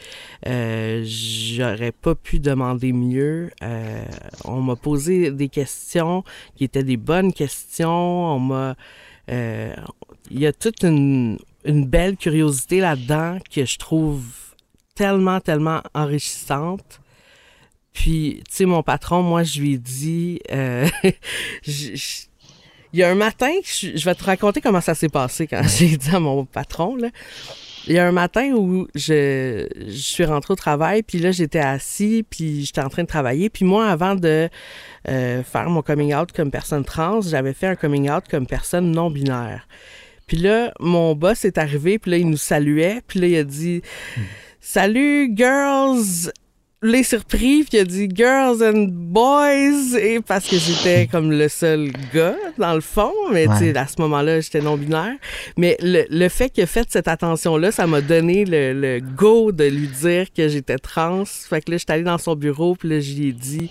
Euh, 0.47 1.03
J'aurais 1.05 1.91
pas 1.91 2.15
pu 2.15 2.39
demander 2.39 2.93
mieux. 2.93 3.51
Euh, 3.63 4.03
on 4.45 4.61
m'a 4.61 4.75
posé 4.75 5.31
des 5.31 5.49
questions 5.49 6.23
qui 6.55 6.63
étaient 6.63 6.83
des 6.83 6.97
bonnes 6.97 7.33
questions. 7.33 7.89
On 8.35 8.39
m'a... 8.39 8.75
euh, 9.29 9.73
Il 10.29 10.39
y 10.39 10.45
a 10.47 10.53
toute 10.53 10.83
une, 10.83 11.39
une 11.65 11.85
belle 11.85 12.17
curiosité 12.17 12.79
là-dedans 12.79 13.37
que 13.53 13.65
je 13.65 13.77
trouve 13.77 14.23
tellement, 14.95 15.39
tellement 15.39 15.81
enrichissante. 15.93 16.99
Puis, 17.93 18.41
tu 18.47 18.55
sais, 18.55 18.65
mon 18.65 18.83
patron, 18.83 19.21
moi, 19.21 19.43
je 19.43 19.59
lui 19.59 19.73
ai 19.73 19.77
dit... 19.77 20.39
il 22.93 22.99
y 22.99 23.03
a 23.03 23.09
un 23.09 23.15
matin, 23.15 23.51
je, 23.63 23.95
je 23.95 24.05
vais 24.05 24.15
te 24.15 24.23
raconter 24.23 24.61
comment 24.61 24.81
ça 24.81 24.95
s'est 24.95 25.09
passé 25.09 25.47
quand 25.47 25.63
j'ai 25.67 25.97
dit 25.97 26.09
à 26.13 26.19
mon 26.19 26.45
patron, 26.45 26.95
là. 26.95 27.09
Il 27.87 27.93
y 27.93 27.99
a 27.99 28.07
un 28.07 28.11
matin 28.11 28.51
où 28.53 28.87
je, 28.93 29.67
je 29.75 29.91
suis 29.91 30.23
rentrée 30.23 30.53
au 30.53 30.55
travail, 30.55 31.01
puis 31.01 31.17
là, 31.17 31.31
j'étais 31.31 31.59
assis, 31.59 32.23
puis 32.29 32.63
j'étais 32.63 32.81
en 32.81 32.89
train 32.89 33.01
de 33.01 33.07
travailler. 33.07 33.49
Puis 33.49 33.65
moi, 33.65 33.87
avant 33.87 34.13
de 34.13 34.49
euh, 35.09 35.43
faire 35.43 35.67
mon 35.67 35.81
coming 35.81 36.13
out 36.13 36.31
comme 36.31 36.51
personne 36.51 36.85
trans, 36.85 37.21
j'avais 37.21 37.53
fait 37.53 37.67
un 37.67 37.75
coming 37.75 38.11
out 38.11 38.25
comme 38.29 38.45
personne 38.45 38.91
non 38.91 39.09
binaire. 39.09 39.67
Puis 40.27 40.37
là, 40.37 40.71
mon 40.79 41.15
boss 41.15 41.43
est 41.43 41.57
arrivé, 41.57 41.97
puis 41.97 42.11
là, 42.11 42.17
il 42.17 42.29
nous 42.29 42.37
saluait, 42.37 43.01
puis 43.07 43.19
là, 43.19 43.27
il 43.27 43.37
a 43.37 43.43
dit 43.43 43.81
Salut, 44.59 45.33
girls! 45.35 46.31
Les 46.83 47.03
surpris, 47.03 47.63
puis 47.63 47.77
il 47.77 47.79
a 47.81 47.83
dit 47.83 48.09
Girls 48.11 48.63
and 48.63 48.87
Boys, 48.89 49.95
et 49.99 50.19
parce 50.19 50.47
que 50.47 50.57
j'étais 50.57 51.05
comme 51.05 51.31
le 51.31 51.47
seul 51.47 51.91
gars, 52.11 52.35
dans 52.57 52.73
le 52.73 52.81
fond, 52.81 53.13
mais 53.31 53.45
tu 53.45 53.57
sais, 53.57 53.77
à 53.77 53.85
ce 53.85 54.01
moment-là, 54.01 54.39
j'étais 54.41 54.61
non-binaire. 54.61 55.13
Mais 55.57 55.77
le, 55.79 56.05
le 56.09 56.27
fait 56.27 56.49
qu'il 56.49 56.63
a 56.63 56.67
fait 56.67 56.87
cette 56.89 57.07
attention-là, 57.07 57.71
ça 57.71 57.85
m'a 57.85 58.01
donné 58.01 58.45
le, 58.45 58.73
le 58.73 58.99
go 58.99 59.51
de 59.51 59.65
lui 59.65 59.89
dire 59.89 60.33
que 60.33 60.47
j'étais 60.47 60.79
trans. 60.79 61.23
Fait 61.25 61.61
que 61.61 61.69
là, 61.69 61.77
j'étais 61.77 61.93
allée 61.93 62.03
dans 62.03 62.17
son 62.17 62.35
bureau, 62.35 62.73
puis 62.75 62.89
là, 62.89 62.95
lui 62.95 63.27
ai 63.27 63.31
dit 63.31 63.69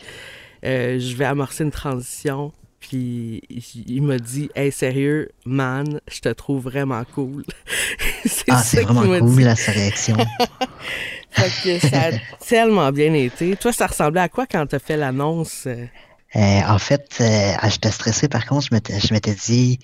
euh, 0.65 1.01
Je 1.01 1.17
vais 1.17 1.25
amorcer 1.25 1.65
une 1.65 1.73
transition. 1.73 2.53
Puis 2.79 3.43
il, 3.89 4.03
m'a 4.03 4.19
dit 4.19 4.51
Hey, 4.55 4.71
sérieux, 4.71 5.31
man, 5.45 6.01
je 6.11 6.21
te 6.21 6.29
trouve 6.29 6.63
vraiment 6.63 7.03
cool. 7.13 7.43
c'est 8.25 8.45
Ah, 8.49 8.63
c'est 8.63 8.83
vraiment 8.83 9.19
cool, 9.19 9.35
dit. 9.35 9.43
là, 9.43 9.57
sa 9.57 9.73
réaction. 9.73 10.17
Fait 11.31 11.79
que 11.81 11.89
ça 11.89 12.03
a 12.09 12.11
tellement 12.47 12.91
bien 12.93 13.13
été. 13.15 13.57
Toi, 13.57 13.73
ça 13.73 13.87
ressemblait 13.87 14.21
à 14.21 14.29
quoi 14.29 14.47
quand 14.47 14.67
t'as 14.67 14.79
fait 14.79 14.97
l'annonce? 14.97 15.65
euh? 15.67 15.87
En 16.35 16.79
fait, 16.79 17.17
euh, 17.21 17.53
j'étais 17.69 17.91
stressé. 17.91 18.29
Par 18.29 18.47
contre, 18.47 18.67
je 18.71 19.13
m'étais, 19.13 19.35
dit, 19.35 19.79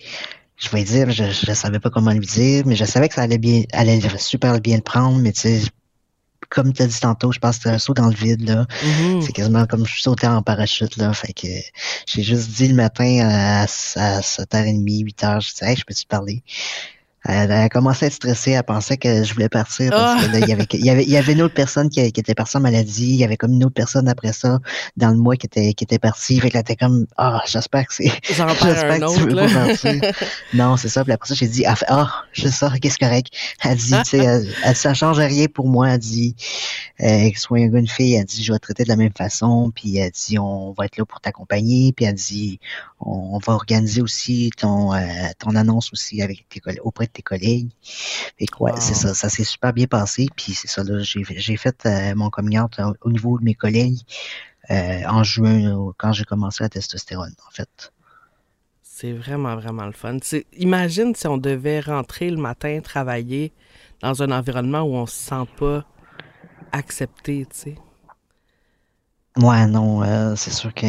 je 0.57 0.69
vais 0.71 0.85
dire, 0.85 1.11
je, 1.11 1.25
je 1.25 1.53
savais 1.53 1.81
pas 1.81 1.91
comment 1.91 2.13
lui 2.13 2.27
dire, 2.27 2.65
mais 2.67 2.77
je 2.77 2.85
savais 2.85 3.09
que 3.09 3.15
ça 3.15 3.23
allait 3.23 3.39
bien, 3.39 3.63
allait 3.73 4.01
super 4.19 4.61
bien 4.61 4.77
le 4.77 4.83
prendre, 4.83 5.19
mais 5.19 5.33
tu 5.33 5.41
sais, 5.41 5.61
comme 6.49 6.73
tu 6.73 6.83
as 6.83 6.87
dit 6.87 7.01
tantôt, 7.01 7.33
je 7.33 7.39
pense 7.39 7.57
que 7.57 7.63
c'était 7.65 7.75
un 7.75 7.79
saut 7.79 7.95
dans 7.95 8.09
le 8.09 8.15
vide, 8.15 8.49
là. 8.49 8.67
Mhm. 8.85 9.23
C'est 9.23 9.33
quasiment 9.33 9.67
comme 9.67 9.85
je 9.87 10.01
sautais 10.01 10.29
en 10.29 10.43
parachute, 10.43 10.97
là. 10.97 11.13
Fait 11.13 11.33
que 11.33 11.49
j'ai 12.07 12.23
juste 12.23 12.51
dit 12.51 12.69
le 12.69 12.75
matin 12.75 13.29
à, 13.29 13.63
à 13.63 13.67
7h30, 14.21 15.05
8h, 15.05 15.41
je 15.41 15.51
disais, 15.51 15.71
hey, 15.71 15.77
je 15.77 15.85
peux-tu 15.85 16.05
te 16.05 16.09
parler? 16.09 16.43
Elle 17.29 17.51
a 17.51 17.69
commencé 17.69 18.05
à 18.05 18.09
être 18.09 18.15
stressée, 18.15 18.53
elle 18.53 18.63
pensait 18.63 18.97
que 18.97 19.25
je 19.25 19.35
voulais 19.35 19.49
partir 19.49 19.91
parce 19.91 20.23
Ah! 20.23 20.27
que 20.27 20.33
là, 20.33 20.39
il 20.41 20.49
y 20.49 20.53
avait, 20.53 20.67
il 20.73 20.85
y 20.85 20.91
avait, 20.91 21.03
il 21.03 21.11
y 21.11 21.17
avait 21.17 21.33
une 21.33 21.43
autre 21.43 21.55
personne 21.55 21.89
qui, 21.89 22.13
qui 22.13 22.21
était 22.21 22.35
partie 22.35 22.57
en 22.57 22.61
maladie, 22.61 23.09
il 23.11 23.17
y 23.17 23.25
avait 23.25 23.37
comme 23.37 23.53
une 23.53 23.65
autre 23.65 23.75
personne 23.75 24.09
après 24.09 24.33
ça 24.33 24.59
dans 24.97 25.11
le 25.11 25.17
mois 25.17 25.37
qui 25.37 25.47
était, 25.47 25.73
qui 25.75 25.85
était 25.85 25.99
partie. 25.99 26.39
Fait 26.41 26.51
que 26.51 26.55
là, 26.55 26.61
elle 26.67 26.73
était 26.73 26.77
comme, 26.77 27.07
ah, 27.17 27.43
j'espère 27.47 27.87
que 27.87 27.95
c'est, 27.95 28.13
j'espère 28.23 28.47
que 28.57 29.15
tu 29.15 29.21
veux 29.23 29.35
là. 29.35 29.47
pas 29.49 29.67
partir. 29.67 30.01
Non, 30.55 30.77
c'est 30.77 30.89
ça. 30.89 31.03
Puis 31.05 31.13
après 31.13 31.29
ça, 31.29 31.35
j'ai 31.35 31.49
dit, 31.49 31.65
elle 31.67 31.75
ah, 31.89 32.11
je 32.33 32.49
sais, 32.49 32.67
ok, 32.67 32.79
c'est 32.83 32.99
correct. 32.99 33.29
Elle 33.65 33.77
dit, 33.77 33.91
tu 33.91 34.11
sais, 34.11 34.19
elle, 34.19 34.49
elle- 34.65 34.77
ça 34.77 34.95
change 34.95 35.19
rien 35.19 35.47
pour 35.53 35.67
moi. 35.69 35.91
Elle 35.91 35.99
dit, 35.99 36.35
euh, 37.03 37.31
que 37.31 37.37
ce 37.37 37.43
soit 37.43 37.59
un 37.59 37.67
gars, 37.69 37.79
une 37.79 37.89
fille, 37.89 38.15
elle 38.15 38.25
dit, 38.25 38.43
je 38.45 38.53
vais 38.53 38.59
te 38.59 38.63
traiter 38.65 38.85
de 38.85 38.89
la 38.89 38.97
même 38.97 39.13
façon. 39.17 39.73
Puis 39.75 39.97
elle 39.99 40.11
dit, 40.13 40.39
on 40.39 40.73
va 40.73 40.85
être 40.87 40.97
là 40.97 41.05
pour 41.05 41.21
t'accompagner. 41.21 41.93
Puis 41.93 42.05
elle 42.05 42.15
dit, 42.15 42.61
on, 43.01 43.37
on 43.37 43.39
va 43.39 43.53
organiser 43.55 44.03
aussi 44.03 44.51
ton, 44.57 44.95
euh, 44.95 45.01
ton 45.39 45.55
annonce 45.57 45.93
aussi 45.93 46.23
avec 46.23 46.49
tes 46.49 46.61
auprès 46.83 47.07
de 47.07 47.13
tes 47.13 47.23
collègues. 47.23 47.71
Ouais, 48.61 48.73
Wow. 48.73 48.81
c'est 48.81 48.95
ça. 48.95 49.15
Ça 49.15 49.29
s'est 49.29 49.45
super 49.45 49.73
bien 49.73 49.87
passé. 49.87 50.29
Puis 50.37 50.55
c'est 50.55 50.69
ça, 50.69 50.83
là, 50.85 51.01
j'ai, 51.03 51.57
fait 51.57 51.87
euh, 51.87 52.15
mon 52.15 52.31
coming 52.31 52.59
out 52.59 52.79
au, 52.81 52.95
au 53.09 53.13
niveau 53.13 53.39
de 53.39 53.45
mes 53.45 53.55
collègues 53.55 54.01
euh, 54.71 55.03
en 55.07 55.23
juin, 55.25 55.67
euh, 55.89 55.93
quand 55.99 56.13
j'ai 56.13 56.25
commencé 56.25 56.65
la 56.65 56.69
testostérone, 56.71 57.35
en 57.47 57.51
fait. 57.51 57.93
C'est 58.83 59.13
vraiment, 59.13 59.55
vraiment 59.57 59.85
le 59.87 59.93
fun. 59.93 60.17
Imagine 60.55 61.15
si 61.15 61.27
on 61.27 61.37
devait 61.39 61.81
rentrer 61.81 62.31
le 62.31 62.39
matin, 62.39 62.81
travailler 62.83 63.53
dans 64.01 64.23
un 64.23 64.31
environnement 64.31 64.83
où 64.83 64.95
on 64.95 65.07
se 65.07 65.17
sent 65.17 65.47
pas 65.57 65.85
accepté, 66.73 67.47
tu 67.47 67.57
sais. 67.59 67.83
Ouais, 69.37 69.67
non, 69.67 70.03
euh, 70.03 70.35
c'est 70.37 70.51
sûr 70.53 70.73
que 70.75 70.87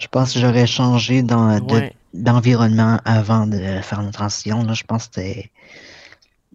je 0.00 0.08
pense 0.08 0.32
que 0.34 0.40
j'aurais 0.40 0.66
changé 0.66 1.22
dans, 1.22 1.58
de- 1.60 1.72
Ouais. 1.74 1.94
d'environnement 2.14 2.98
avant 3.04 3.46
de 3.46 3.58
faire 3.82 4.00
une 4.00 4.10
transition. 4.10 4.62
Là, 4.64 4.72
je 4.74 4.82
pense 4.84 5.06
que 5.08 5.14
c'était 5.16 5.50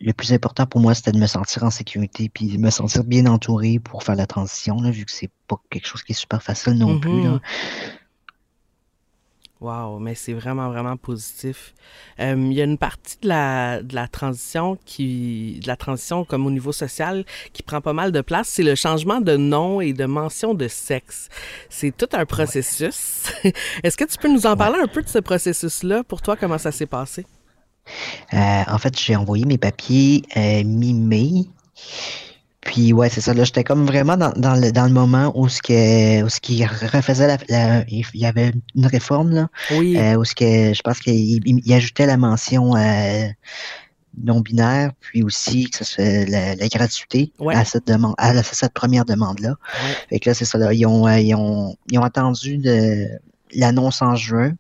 le 0.02 0.12
plus 0.12 0.34
important 0.34 0.66
pour 0.66 0.82
moi, 0.82 0.94
c'était 0.94 1.14
de 1.14 1.20
me 1.20 1.28
sentir 1.28 1.64
en 1.64 1.70
sécurité 1.70 2.28
puis 2.28 2.48
de 2.48 2.58
me 2.58 2.70
sentir 2.70 3.04
bien 3.06 3.26
entouré 3.28 3.80
pour 3.80 4.04
faire 4.04 4.16
la 4.16 4.26
transition, 4.28 4.82
là, 4.82 4.92
vu 4.92 5.06
que 5.06 5.12
c'est 5.12 5.30
pas 5.48 5.56
quelque 5.70 5.88
chose 5.88 6.04
qui 6.04 6.12
est 6.12 6.16
super 6.16 6.44
facile 6.44 6.74
non 6.74 7.00
plus. 7.00 7.12
Mhm. 7.12 7.24
Là. 7.36 7.40
Wow, 9.66 9.98
mais 9.98 10.14
c'est 10.14 10.34
vraiment, 10.34 10.70
vraiment 10.70 10.96
positif. 10.96 11.74
Euh, 12.20 12.36
Il 12.38 12.54
y 12.54 12.62
a 12.62 12.66
une 12.66 12.78
partie 12.78 13.18
de 13.24 13.28
la, 13.30 13.82
de 13.82 13.96
la 13.96 14.08
transition 14.08 14.78
qui, 14.86 15.60
de 15.64 15.68
la 15.68 15.76
transition 15.76 16.24
comme 16.24 16.46
au 16.46 16.52
niveau 16.52 16.72
social 16.72 17.26
qui 17.52 17.64
prend 17.64 17.82
pas 17.82 17.94
mal 17.94 18.12
de 18.12 18.22
place, 18.22 18.48
c'est 18.48 18.62
le 18.62 18.76
changement 18.76 19.22
de 19.22 19.36
nom 19.38 19.82
et 19.82 19.94
de 19.94 20.06
mention 20.06 20.54
de 20.54 20.68
sexe. 20.68 21.30
C'est 21.68 21.98
tout 21.98 22.10
un 22.14 22.28
processus. 22.28 23.24
Est-ce 23.84 23.98
que 23.98 24.04
tu 24.04 24.20
peux 24.20 24.32
nous 24.32 24.46
en 24.46 24.56
parler 24.56 24.78
un 24.80 24.88
peu 24.88 25.02
de 25.02 25.10
ce 25.10 25.18
processus-là? 25.18 26.04
Pour 26.04 26.22
toi, 26.22 26.36
comment 26.36 26.60
ça 26.60 26.72
s'est 26.72 26.86
passé? 26.86 27.26
Euh, 28.36 28.38
en 28.68 28.78
fait, 28.78 28.96
j'ai 29.00 29.16
envoyé 29.16 29.46
mes 29.46 29.58
papiers 29.58 30.22
euh, 30.38 30.64
mi-mai. 30.64 31.46
Puis 32.66 32.92
ouais, 32.94 33.10
c'est 33.10 33.22
ça. 33.22 33.34
Là, 33.34 33.44
j'étais 33.46 33.64
comme 33.64 33.86
vraiment 33.86 34.18
dans, 34.18 34.32
dans 34.36 34.56
le, 34.56 34.72
dans 34.72 34.86
le 34.86 34.92
moment 34.92 35.32
où 35.36 35.48
ce 35.48 35.62
que, 35.62 36.24
où 36.24 36.30
ce 36.30 36.40
qui 36.42 36.66
refaisait 36.66 37.28
la, 37.28 37.38
la- 37.48 37.86
il 37.88 38.04
y 38.16 38.26
avait 38.26 38.52
une 38.76 38.88
réforme 38.88 39.30
là. 39.32 39.48
Oui. 39.72 39.96
Euh, 39.98 40.16
où 40.18 40.26
ce 40.26 40.36
que 40.36 40.74
je 40.74 40.82
pense 40.82 41.00
qu'il 41.00 41.14
il- 41.16 41.62
il 41.64 41.74
ajoutait 41.74 42.08
la 42.08 42.18
mention 42.18 42.76
euh, 42.76 43.28
non 44.24 44.40
binaire, 44.42 44.92
puis 45.00 45.24
aussi 45.24 45.70
que 45.70 45.78
ça 45.78 45.86
se, 45.86 46.30
la, 46.32 46.56
la 46.56 46.68
gratuité 46.68 47.32
Ouais. 47.40 47.54
à 47.56 47.66
cette 47.66 47.86
demande, 47.88 48.16
à 48.18 48.34
la- 48.34 48.44
cette 48.44 48.74
première 48.74 49.06
demande 49.06 49.40
là. 49.42 49.50
Ouais. 49.52 49.96
Fait 50.10 50.20
que 50.20 50.30
là 50.30 50.34
c'est 50.34 50.46
ça 50.46 50.58
là, 50.58 50.74
ils 50.74 50.86
ont, 50.88 51.08
euh, 51.08 51.20
ils 51.20 51.36
ont 51.36 51.76
ils 51.92 52.00
ont 52.00 52.04
attendu 52.04 52.58
de 52.58 53.06
l'annonce 53.54 54.02
en 54.02 54.16
juin. 54.16 54.54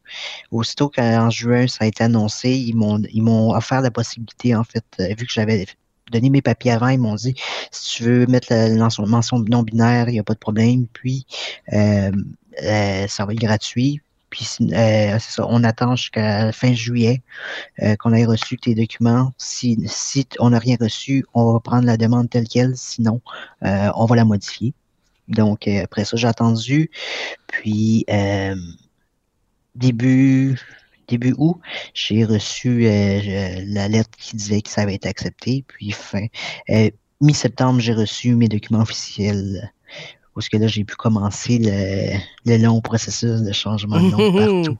Aussitôt 0.51 0.89
qu'en 0.89 1.29
juin 1.31 1.67
ça 1.67 1.85
a 1.85 1.87
été 1.87 2.03
annoncé, 2.03 2.51
ils 2.51 2.75
m'ont 2.75 3.01
ils 3.11 3.23
m'ont 3.23 3.49
offert 3.55 3.81
la 3.81 3.91
possibilité 3.91 4.53
en 4.55 4.63
fait, 4.63 4.83
vu 4.99 5.25
que 5.25 5.33
j'avais 5.33 5.65
donné 6.11 6.29
mes 6.29 6.41
papiers 6.41 6.71
avant, 6.71 6.89
ils 6.89 6.99
m'ont 6.99 7.15
dit 7.15 7.35
si 7.71 7.97
tu 7.97 8.03
veux 8.03 8.25
mettre 8.27 8.47
la, 8.51 8.69
la 8.69 8.75
mention- 8.75 9.05
mention 9.07 9.39
non 9.39 9.63
binaire, 9.63 10.09
il 10.09 10.13
n'y 10.13 10.19
a 10.19 10.23
pas 10.23 10.33
de 10.33 10.39
problème. 10.39 10.87
Puis 10.93 11.25
euh, 11.73 12.11
euh, 12.63 13.07
ça 13.07 13.25
va 13.25 13.33
être 13.33 13.39
gratuit. 13.39 14.01
Puis 14.29 14.47
euh, 14.61 15.17
c'est 15.19 15.31
ça, 15.31 15.45
on 15.47 15.63
attend 15.63 15.95
jusqu'à 15.95 16.51
fin 16.51 16.73
juillet 16.73 17.21
euh, 17.81 17.95
qu'on 17.95 18.13
ait 18.13 18.25
reçu 18.25 18.57
tes 18.57 18.75
documents. 18.75 19.33
Si, 19.37 19.77
si 19.87 20.27
on 20.39 20.49
n'a 20.49 20.59
rien 20.59 20.77
reçu, 20.79 21.25
on 21.33 21.53
va 21.53 21.59
prendre 21.59 21.85
la 21.85 21.95
demande 21.95 22.29
telle 22.29 22.47
quelle, 22.47 22.75
sinon 22.75 23.21
euh, 23.63 23.89
on 23.95 24.05
va 24.05 24.15
la 24.15 24.25
modifier. 24.25 24.73
Donc 25.27 25.67
euh, 25.67 25.83
après 25.83 26.05
ça, 26.05 26.17
j'ai 26.17 26.27
attendu. 26.27 26.91
Puis 27.47 28.05
euh, 28.09 28.55
début 29.75 30.57
début 31.07 31.33
août, 31.37 31.57
j'ai 31.93 32.25
reçu 32.25 32.85
euh, 32.85 33.63
la 33.65 33.87
lettre 33.87 34.11
qui 34.17 34.35
disait 34.35 34.61
que 34.61 34.69
ça 34.69 34.81
avait 34.81 34.95
été 34.95 35.07
accepté. 35.07 35.63
Puis 35.67 35.91
fin 35.91 36.25
euh, 36.69 36.89
mi-septembre, 37.21 37.79
j'ai 37.79 37.93
reçu 37.93 38.35
mes 38.35 38.47
documents 38.47 38.81
officiels. 38.81 39.71
Parce 40.33 40.49
que 40.49 40.57
là, 40.57 40.67
j'ai 40.67 40.83
pu 40.83 40.95
commencer 40.95 41.59
le, 41.59 42.17
le 42.45 42.57
long 42.61 42.81
processus 42.81 43.41
de 43.41 43.53
changement 43.53 44.01
de 44.01 44.09
nom 44.11 44.63
partout. 44.63 44.77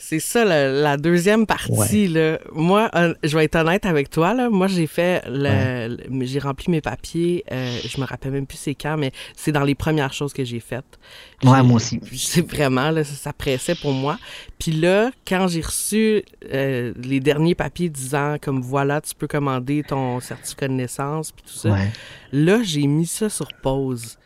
C'est 0.00 0.20
ça, 0.20 0.44
la, 0.44 0.70
la 0.70 0.96
deuxième 0.96 1.44
partie. 1.44 2.06
Là. 2.06 2.38
Moi, 2.52 2.88
je 3.24 3.36
vais 3.36 3.44
être 3.46 3.56
honnête 3.56 3.84
avec 3.84 4.10
toi. 4.10 4.32
Là. 4.32 4.48
Moi, 4.48 4.68
j'ai 4.68 4.86
fait, 4.86 5.22
le, 5.26 5.96
le- 6.08 6.24
j'ai 6.24 6.38
rempli 6.38 6.70
mes 6.70 6.80
papiers. 6.80 7.44
euh, 7.50 7.76
je 7.84 8.00
me 8.00 8.06
rappelle 8.06 8.30
même 8.30 8.46
plus 8.46 8.58
c'est 8.58 8.74
quand, 8.76 8.96
mais 8.96 9.10
c'est 9.36 9.50
dans 9.50 9.64
les 9.64 9.74
premières 9.74 10.12
choses 10.12 10.32
que 10.32 10.44
j'ai 10.44 10.60
faites. 10.60 10.98
Ouais, 11.42 11.62
moi 11.64 11.76
aussi. 11.76 12.00
C'est 12.16 12.48
vraiment, 12.48 12.90
là, 12.90 13.02
ça, 13.02 13.14
ça 13.14 13.32
pressait 13.32 13.74
pour 13.74 13.92
moi. 13.92 14.18
Puis 14.60 14.70
là, 14.72 15.10
quand 15.26 15.48
j'ai 15.48 15.60
reçu 15.62 16.22
euh, 16.52 16.92
les 17.02 17.18
derniers 17.20 17.56
papiers 17.56 17.88
disant, 17.88 18.36
comme 18.40 18.60
voilà, 18.62 19.00
tu 19.00 19.14
peux 19.16 19.26
commander 19.26 19.82
ton 19.82 20.20
certificat 20.20 20.68
de 20.68 20.74
naissance, 20.74 21.32
puis 21.32 21.42
tout 21.44 21.58
ça, 21.58 21.70
Ouais. 21.70 21.88
là, 22.32 22.60
j'ai 22.62 22.86
mis 22.86 23.06
ça 23.06 23.28
sur 23.28 23.48
pause. 23.62 24.16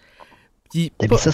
Puis 0.72 0.90
pas- 1.08 1.16
mis 1.16 1.20
ça? 1.20 1.32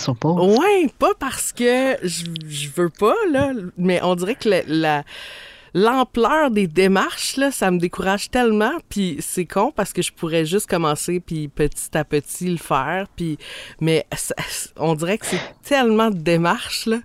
Ouais, 0.58 0.88
pas 0.98 1.12
parce 1.18 1.52
que 1.52 1.96
je, 2.02 2.24
je 2.48 2.68
veux 2.74 2.88
pas, 2.90 3.14
là, 3.30 3.52
mais 3.76 4.00
on 4.02 4.14
dirait 4.16 4.34
que 4.34 4.48
la, 4.66 5.04
l'ampleur 5.74 6.50
des 6.50 6.66
démarches, 6.66 7.36
là, 7.36 7.50
ça 7.50 7.70
me 7.70 7.78
décourage 7.78 8.30
tellement. 8.30 8.72
Puis 8.88 9.18
c'est 9.20 9.46
con 9.46 9.72
parce 9.74 9.92
que 9.92 10.02
je 10.02 10.12
pourrais 10.12 10.44
juste 10.44 10.68
commencer 10.68 11.20
puis 11.20 11.48
petit 11.48 11.96
à 11.96 12.04
petit 12.04 12.48
le 12.50 12.56
faire. 12.56 13.06
Puis, 13.16 13.38
mais 13.80 14.06
ça- 14.16 14.34
on 14.76 14.94
dirait 14.94 15.18
que 15.18 15.26
c'est 15.26 15.40
tellement 15.62 16.10
de 16.10 16.18
démarches, 16.18 16.86
là. 16.86 16.98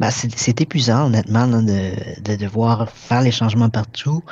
Ben, 0.00 0.10
c'est 0.10 0.36
c'est 0.36 0.60
épuisant, 0.60 1.06
honnêtement, 1.06 1.46
là, 1.46 1.60
de, 1.60 2.20
de 2.22 2.36
devoir 2.36 2.90
faire 2.90 3.20
les 3.22 3.30
changements 3.30 3.70
partout. 3.70 4.22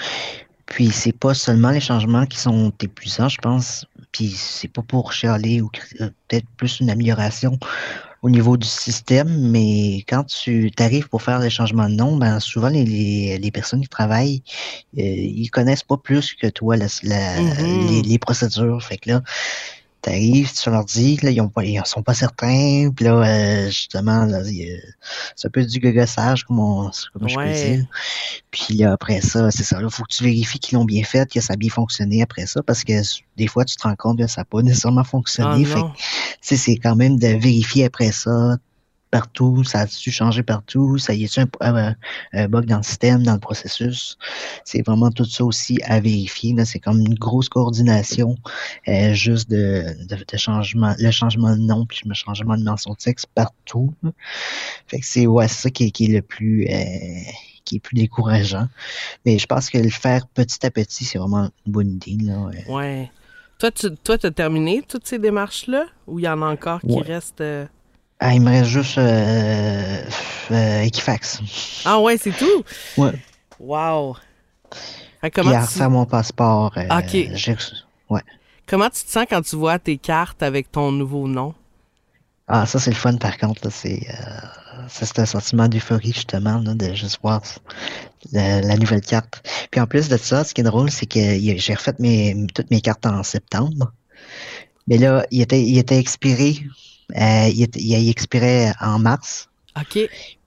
Puis 0.71 0.91
c'est 0.91 1.13
pas 1.13 1.35
seulement 1.35 1.71
les 1.71 1.81
changements 1.81 2.25
qui 2.27 2.39
sont 2.39 2.73
épuisants, 2.81 3.29
je 3.29 3.39
pense. 3.39 3.85
Puis 4.13 4.31
c'est 4.31 4.69
pas 4.69 4.83
pour 4.83 5.13
chialer 5.13 5.61
ou 5.61 5.71
euh, 6.01 6.11
peut-être 6.29 6.47
plus 6.57 6.81
une 6.81 6.89
amélioration 6.91 7.59
au 8.23 8.31
niveau 8.31 8.57
du 8.57 8.67
système, 8.67 9.51
mais 9.51 10.05
quand 10.07 10.25
tu 10.25 10.71
t'arrives 10.71 11.09
pour 11.09 11.23
faire 11.23 11.39
les 11.41 11.49
changements 11.51 11.89
de 11.89 11.95
nom, 11.95 12.17
ben 12.17 12.39
souvent 12.39 12.69
les, 12.69 12.85
les, 12.85 13.39
les 13.39 13.51
personnes 13.51 13.81
qui 13.81 13.89
travaillent, 13.89 14.43
euh, 14.99 15.01
ils 15.03 15.49
connaissent 15.51 15.83
pas 15.85 15.97
plus 15.97 16.35
que 16.35 16.47
toi 16.47 16.77
la- 16.77 16.87
la- 17.03 17.41
Mhm. 17.41 17.87
les, 17.89 18.03
les 18.03 18.19
procédures. 18.19 18.83
Fait 18.83 18.99
que 18.99 19.11
là, 19.11 19.23
t'arrives, 20.01 20.53
tu 20.53 20.71
leur 20.71 20.85
dis, 20.85 21.19
là, 21.23 21.31
ils 21.31 21.41
ont 21.41 21.49
pas, 21.49 21.65
ils 21.65 21.81
sont 21.85 22.03
pas 22.03 22.15
certains, 22.15 22.91
puis 22.95 23.05
là, 23.05 23.15
euh, 23.15 23.67
justement, 23.67 24.25
là, 24.25 24.43
c'est 25.37 25.49
un 25.49 25.51
peu 25.51 25.65
du 25.65 25.79
gogossage, 25.79 26.45
comme, 26.45 26.61
on, 26.61 26.91
comme 27.13 27.29
je 27.29 27.37
peux 27.37 27.53
dire. 27.53 27.87
Puis 28.51 28.75
là, 28.75 28.93
après 28.93 29.21
ça, 29.21 29.51
c'est 29.51 29.65
ça, 29.65 29.79
il 29.81 29.91
faut 29.91 30.05
que 30.05 30.15
tu 30.15 30.25
vérifies 30.25 30.59
qu'ils 30.59 30.77
l'ont 30.79 30.85
bien 30.85 31.05
fait, 31.05 31.31
que 31.31 31.41
ça 31.41 31.55
a 31.55 31.57
bien 31.57 31.71
fonctionné 31.71 32.23
après 32.23 32.47
ça, 32.47 32.63
parce 32.63 32.85
que 32.85 32.93
des 33.37 33.47
fois, 33.47 33.65
tu 33.65 33.77
te 33.77 33.83
rends 33.83 33.97
compte 33.97 34.19
que 34.19 34.27
ça 34.27 34.43
n'a 34.43 34.45
pas 34.45 34.63
nécessairement 34.63 35.05
fonctionné. 35.05 35.65
fait 35.65 35.81
tu 35.81 35.87
sais, 36.41 36.57
c'est 36.57 36.77
quand 36.77 36.97
même 36.97 37.19
de 37.19 37.29
vérifier 37.29 37.85
après 37.85 38.13
ça, 38.13 38.57
partout, 39.11 39.65
ça 39.65 39.81
a-tu 39.81 40.11
changé 40.11 40.43
partout, 40.43 40.99
ça 40.99 41.13
y 41.15 41.25
a-tu 41.25 41.41
un, 41.41 41.47
un- 41.61 41.95
un 42.33 42.49
bug 42.49 42.67
dans 42.67 42.77
le 42.79 42.83
système, 42.83 43.23
dans 43.23 43.35
le 43.35 43.41
processus? 43.41 44.17
C'est 44.65 44.83
vraiment 44.87 45.11
tout 45.11 45.25
ça 45.25 45.45
aussi 45.45 45.79
à 45.85 46.01
vérifier. 46.01 46.55
là. 46.55 46.65
C'est 46.65 46.79
comme 46.79 47.01
une 47.01 47.15
grosse 47.15 47.49
coordination 47.49 48.37
euh, 48.89 49.13
juste 49.15 49.51
de, 49.51 49.85
de, 50.09 50.17
de 50.17 50.37
changement, 50.39 50.95
le 50.99 51.11
changement 51.11 51.57
de 51.57 51.61
nom 51.63 51.87
puis 51.87 52.01
le 52.07 52.15
changement 52.15 52.57
de 52.57 52.63
mention 52.65 52.93
de 52.93 52.97
texte 52.99 53.27
partout. 53.35 53.93
là. 54.03 54.11
Fait 54.87 55.01
que 55.01 55.07
c'est 55.07 55.27
ouais, 55.27 55.49
c'est 55.49 55.63
ça 55.63 55.71
qui 55.71 55.85
est, 55.87 55.91
qui 55.91 56.05
est 56.07 56.15
le 56.15 56.23
plus 56.23 56.67
euh, 56.69 57.31
qui 57.65 57.77
est 57.77 57.81
plus 57.81 57.95
décourageant. 57.95 58.69
Mais 59.27 59.39
je 59.39 59.47
pense 59.47 59.71
que 59.71 59.79
le 59.79 59.91
faire 59.91 60.27
petit 60.29 60.65
à 60.67 60.71
petit, 60.71 61.05
c'est 61.05 61.19
vraiment 61.19 61.51
une 61.67 61.73
bonne 61.73 61.91
idée. 61.93 62.17
Là. 62.25 62.39
ouais. 62.41 62.65
Ouais. 62.69 63.11
Toi, 63.59 63.71
tu 63.71 63.91
toi, 64.03 64.17
as 64.23 64.31
terminé 64.31 64.83
toutes 64.89 65.07
ces 65.07 65.19
démarches-là? 65.19 65.85
Ou 66.07 66.19
il 66.19 66.25
y 66.25 66.29
en 66.29 66.41
a 66.43 66.47
encore 66.47 66.81
qui 66.81 66.87
Ouais. 66.95 67.03
restent. 67.03 67.43
euh? 67.43 67.67
Ah, 68.21 68.35
il 68.35 68.43
me 68.43 68.51
reste 68.51 68.69
juste 68.71 68.99
euh, 68.99 70.03
euh, 70.51 70.83
Equifax. 70.83 71.41
Ah 71.87 71.99
ouais, 72.01 72.19
c'est 72.19 72.33
tout? 72.33 72.63
Ouais. 72.99 73.13
Wow. 73.59 74.17
Puis 75.23 75.31
comment, 75.31 75.51
à 75.53 75.63
refaire 75.63 75.91
mon 75.91 76.05
passeport. 76.05 76.73
euh, 76.77 76.99
Ok. 76.99 77.15
ouais. 78.11 78.21
comment 78.67 78.91
tu 78.91 79.05
te 79.05 79.11
sens 79.11 79.25
quand 79.29 79.41
tu 79.43 79.57
vois 79.57 79.79
tes 79.79 79.97
cartes 79.97 80.43
avec 80.43 80.71
ton 80.71 80.93
nouveau 80.93 81.27
nom? 81.29 81.55
Ah, 82.47 82.67
ça, 82.67 82.79
c'est 82.79 82.91
le 82.91 82.97
fun, 82.97 83.17
par 83.17 83.39
contre. 83.39 83.71
C'est 83.71 84.01
euh, 84.11 84.85
ça, 84.89 85.07
c'est 85.07 85.19
un 85.21 85.27
sentiment 85.27 85.69
d'euphorie, 85.69 86.13
justement, 86.13 86.59
là, 86.59 86.75
de 86.75 86.93
juste 86.95 87.21
voir 87.23 87.41
la, 88.33 88.61
la 88.61 88.77
nouvelle 88.77 89.01
carte. 89.03 89.43
Puis 89.71 89.81
en 89.81 89.87
plus 89.87 90.09
de 90.09 90.17
ça, 90.17 90.45
ce 90.45 90.53
qui 90.53 90.61
est 90.61 90.65
drôle, 90.65 90.91
c'est 90.91 91.07
que 91.07 91.39
j'ai 91.59 91.75
refait 91.75 91.95
mes, 92.01 92.47
toutes 92.55 92.71
mes 92.71 92.81
cartes 92.81 93.07
en 93.07 93.23
septembre. 93.23 93.93
Mais 94.89 94.99
là, 94.99 95.25
il 95.31 95.41
était, 95.41 95.63
il 95.63 95.79
était 95.79 95.99
expiré. 95.99 96.57
Euh, 97.17 97.49
il, 97.49 97.69
il 97.77 98.09
expirait 98.11 98.73
en 98.81 98.99
mars. 98.99 99.49
OK. 99.79 99.99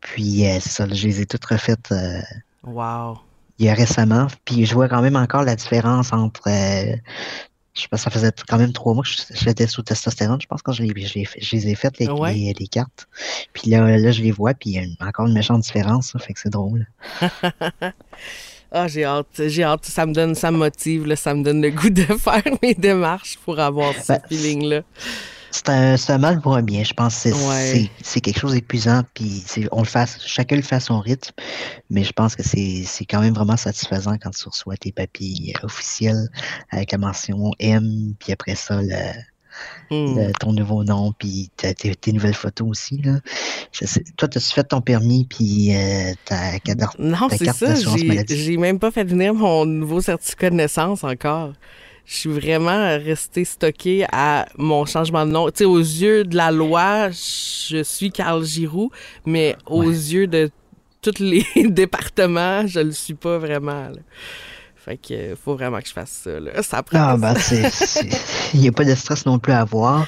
Puis 0.01 0.45
euh, 0.47 0.59
c'est 0.61 0.69
ça, 0.69 0.87
je 0.91 1.07
les 1.07 1.21
ai 1.21 1.25
toutes 1.25 1.45
refaites 1.45 1.91
euh, 1.91 2.19
Wow. 2.63 3.19
il 3.59 3.65
y 3.65 3.69
a 3.69 3.73
récemment. 3.73 4.27
Puis 4.45 4.65
je 4.65 4.73
vois 4.73 4.87
quand 4.89 5.01
même 5.01 5.15
encore 5.15 5.43
la 5.43 5.55
différence 5.55 6.11
entre. 6.13 6.49
je 6.49 7.81
sais 7.81 7.87
pas, 7.87 7.97
ça 7.97 8.09
faisait 8.11 8.31
quand 8.47 8.57
même 8.57 8.71
trois 8.73 8.93
mois 8.93 9.03
que 9.03 9.09
j'étais 9.33 9.65
sous 9.67 9.81
testostérone, 9.81 10.39
je 10.41 10.45
pense, 10.47 10.61
quand 10.61 10.73
je, 10.73 10.83
les, 10.83 11.05
je, 11.07 11.13
les, 11.15 11.27
je 11.39 11.55
les 11.55 11.69
ai 11.69 11.75
faites, 11.75 11.97
les, 11.99 12.07
Ouais. 12.07 12.33
les, 12.33 12.53
les 12.53 12.67
cartes. 12.67 13.07
Puis 13.53 13.69
là, 13.71 13.97
là, 13.97 14.11
je 14.11 14.21
les 14.21 14.31
vois, 14.31 14.53
puis 14.53 14.69
il 14.71 14.73
y 14.75 14.79
a 14.79 14.83
une- 14.83 14.95
encore 15.01 15.25
une 15.27 15.33
méchante 15.33 15.61
différence, 15.61 16.11
ça, 16.11 16.19
fait 16.19 16.33
que 16.33 16.39
c'est 16.39 16.51
drôle. 16.51 16.87
Ah, 18.75 18.87
j'ai 18.87 19.05
hâte. 19.05 19.27
J'ai 19.47 19.63
hâte. 19.63 19.85
Ça 19.85 20.03
me 20.07 20.13
donne, 20.13 20.33
ça 20.33 20.49
me 20.49 20.57
motive, 20.57 21.05
là, 21.05 21.15
ça 21.15 21.35
me 21.35 21.43
donne 21.43 21.61
le 21.61 21.69
goût 21.69 21.91
de 21.91 22.01
faire 22.17 22.41
mes 22.63 22.73
démarches 22.73 23.37
pour 23.45 23.59
avoir 23.59 23.93
ce 23.93 24.13
Ben, 24.13 24.21
feeling-là. 24.29 24.81
C'est 25.55 25.69
un, 25.69 25.95
un 26.07 26.17
mal 26.17 26.41
pour 26.41 26.55
un 26.55 26.63
bien, 26.63 26.83
je 26.83 26.93
pense 26.93 27.21
que 27.21 27.29
c'est 27.29 27.33
Ouais. 28.15 28.21
quelque 28.21 28.39
chose 28.39 28.53
d'épuisant, 28.53 29.03
puis 29.13 29.43
c'est- 29.45 29.67
on 29.71 29.79
le 29.81 29.85
fait, 29.85 30.09
chacun 30.25 30.55
le 30.55 30.63
fait 30.63 30.75
à 30.77 30.79
son 30.79 30.99
rythme, 30.99 31.29
mais 31.91 32.03
je 32.03 32.11
pense 32.11 32.35
que 32.35 32.41
c'est 32.43 33.05
quand 33.07 33.21
même 33.21 33.35
vraiment 33.35 33.55
satisfaisant 33.55 34.17
quand 34.17 34.31
tu 34.31 34.49
reçois 34.49 34.75
tes 34.77 34.91
papiers 34.91 35.53
euh, 35.61 35.65
officiels 35.67 36.27
avec 36.71 36.91
la 36.91 36.97
mention 36.97 37.51
M, 37.59 38.13
puis 38.19 38.33
après 38.33 38.55
ça, 38.55 38.81
le, 38.81 38.95
Hmm. 39.91 40.17
le- 40.17 40.31
ton 40.39 40.53
nouveau 40.53 40.83
nom, 40.83 41.13
puis 41.19 41.51
ta- 41.55 41.75
tes, 41.75 41.93
tes 41.93 42.11
nouvelles 42.13 42.33
photos 42.33 42.67
aussi. 42.67 42.97
Là. 43.03 43.19
Je 43.71 43.85
sais- 43.85 44.03
toi, 44.17 44.27
as-tu 44.33 44.51
fait 44.55 44.63
ton 44.63 44.81
permis, 44.81 45.25
puis 45.29 45.75
euh, 45.75 46.13
ta, 46.25 46.57
carte- 46.61 46.97
Non, 46.97 47.27
ta 47.27 47.37
c'est 47.37 47.45
carte 47.45 47.59
ça. 47.59 47.67
d'assurance 47.67 48.03
maladie? 48.03 48.35
j'ai 48.43 48.57
même 48.57 48.79
pas 48.79 48.89
fait 48.89 49.03
venir 49.03 49.35
mon 49.35 49.67
nouveau 49.67 50.01
certificat 50.01 50.49
de 50.49 50.55
naissance 50.55 51.03
encore. 51.03 51.53
Je 52.05 52.15
suis 52.15 52.29
vraiment 52.29 52.97
restée 52.97 53.45
stockée 53.45 54.05
à 54.11 54.45
mon 54.57 54.85
changement 54.85 55.25
de 55.25 55.31
nom. 55.31 55.47
Tu 55.49 55.59
sais, 55.59 55.65
aux 55.65 55.79
yeux 55.79 56.25
de 56.25 56.35
la 56.35 56.51
loi, 56.51 57.09
je 57.11 57.81
suis 57.83 58.11
Carl 58.11 58.43
Giroux, 58.43 58.91
mais 59.25 59.55
aux 59.67 59.83
Ouais. 59.83 59.87
yeux 59.87 60.27
de 60.27 60.49
tous 61.01 61.19
les 61.19 61.45
départements, 61.69 62.67
je 62.67 62.81
le 62.81 62.91
suis 62.91 63.13
pas 63.13 63.37
vraiment. 63.37 63.83
là. 63.89 63.95
Fait 64.75 64.97
que 64.97 65.33
faut 65.41 65.55
vraiment 65.55 65.79
que 65.79 65.87
je 65.87 65.93
fasse 65.93 66.23
ça. 66.25 66.39
Là. 66.41 66.61
Ça 66.61 66.83
prend. 66.83 66.99
Ah, 66.99 67.15
ben, 67.17 67.33
il 68.53 68.59
n'y 68.59 68.67
a 68.67 68.71
pas 68.73 68.83
de 68.83 68.93
stress 68.95 69.25
non 69.25 69.39
plus 69.39 69.53
à 69.53 69.61
avoir, 69.61 70.05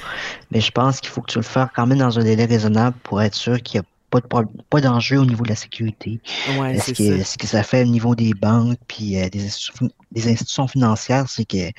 mais 0.52 0.60
je 0.60 0.70
pense 0.72 1.00
qu'il 1.00 1.10
faut 1.10 1.22
que 1.22 1.32
tu 1.32 1.38
le 1.40 1.44
fasses 1.46 1.70
quand 1.74 1.88
même 1.88 2.00
dans 2.00 2.20
un 2.20 2.24
délai 2.26 2.44
raisonnable 2.44 2.98
pour 3.04 3.22
être 3.22 3.36
sûr 3.36 3.62
qu'il 3.62 3.80
n'y 3.80 3.86
a 3.86 3.90
pas, 4.10 4.20
de, 4.22 4.28
pas 4.70 4.82
d'enjeu 4.82 5.18
au 5.20 5.26
niveau 5.26 5.44
de 5.44 5.50
la 5.50 5.56
sécurité. 5.56 6.20
ouais, 6.60 6.80
ce, 6.80 6.92
qui, 6.92 7.18
ça. 7.20 7.24
ce 7.26 7.38
que 7.38 7.48
ça 7.48 7.64
fait 7.64 7.82
au 7.84 7.88
niveau 7.88 8.16
des 8.16 8.34
banques 8.34 8.78
puis 8.88 9.18
euh, 9.20 9.30
des, 9.30 9.46
institutions, 9.46 9.90
des 10.12 10.28
institutions 10.32 10.68
financières, 10.68 11.26
c'est 11.30 11.46
que 11.46 11.72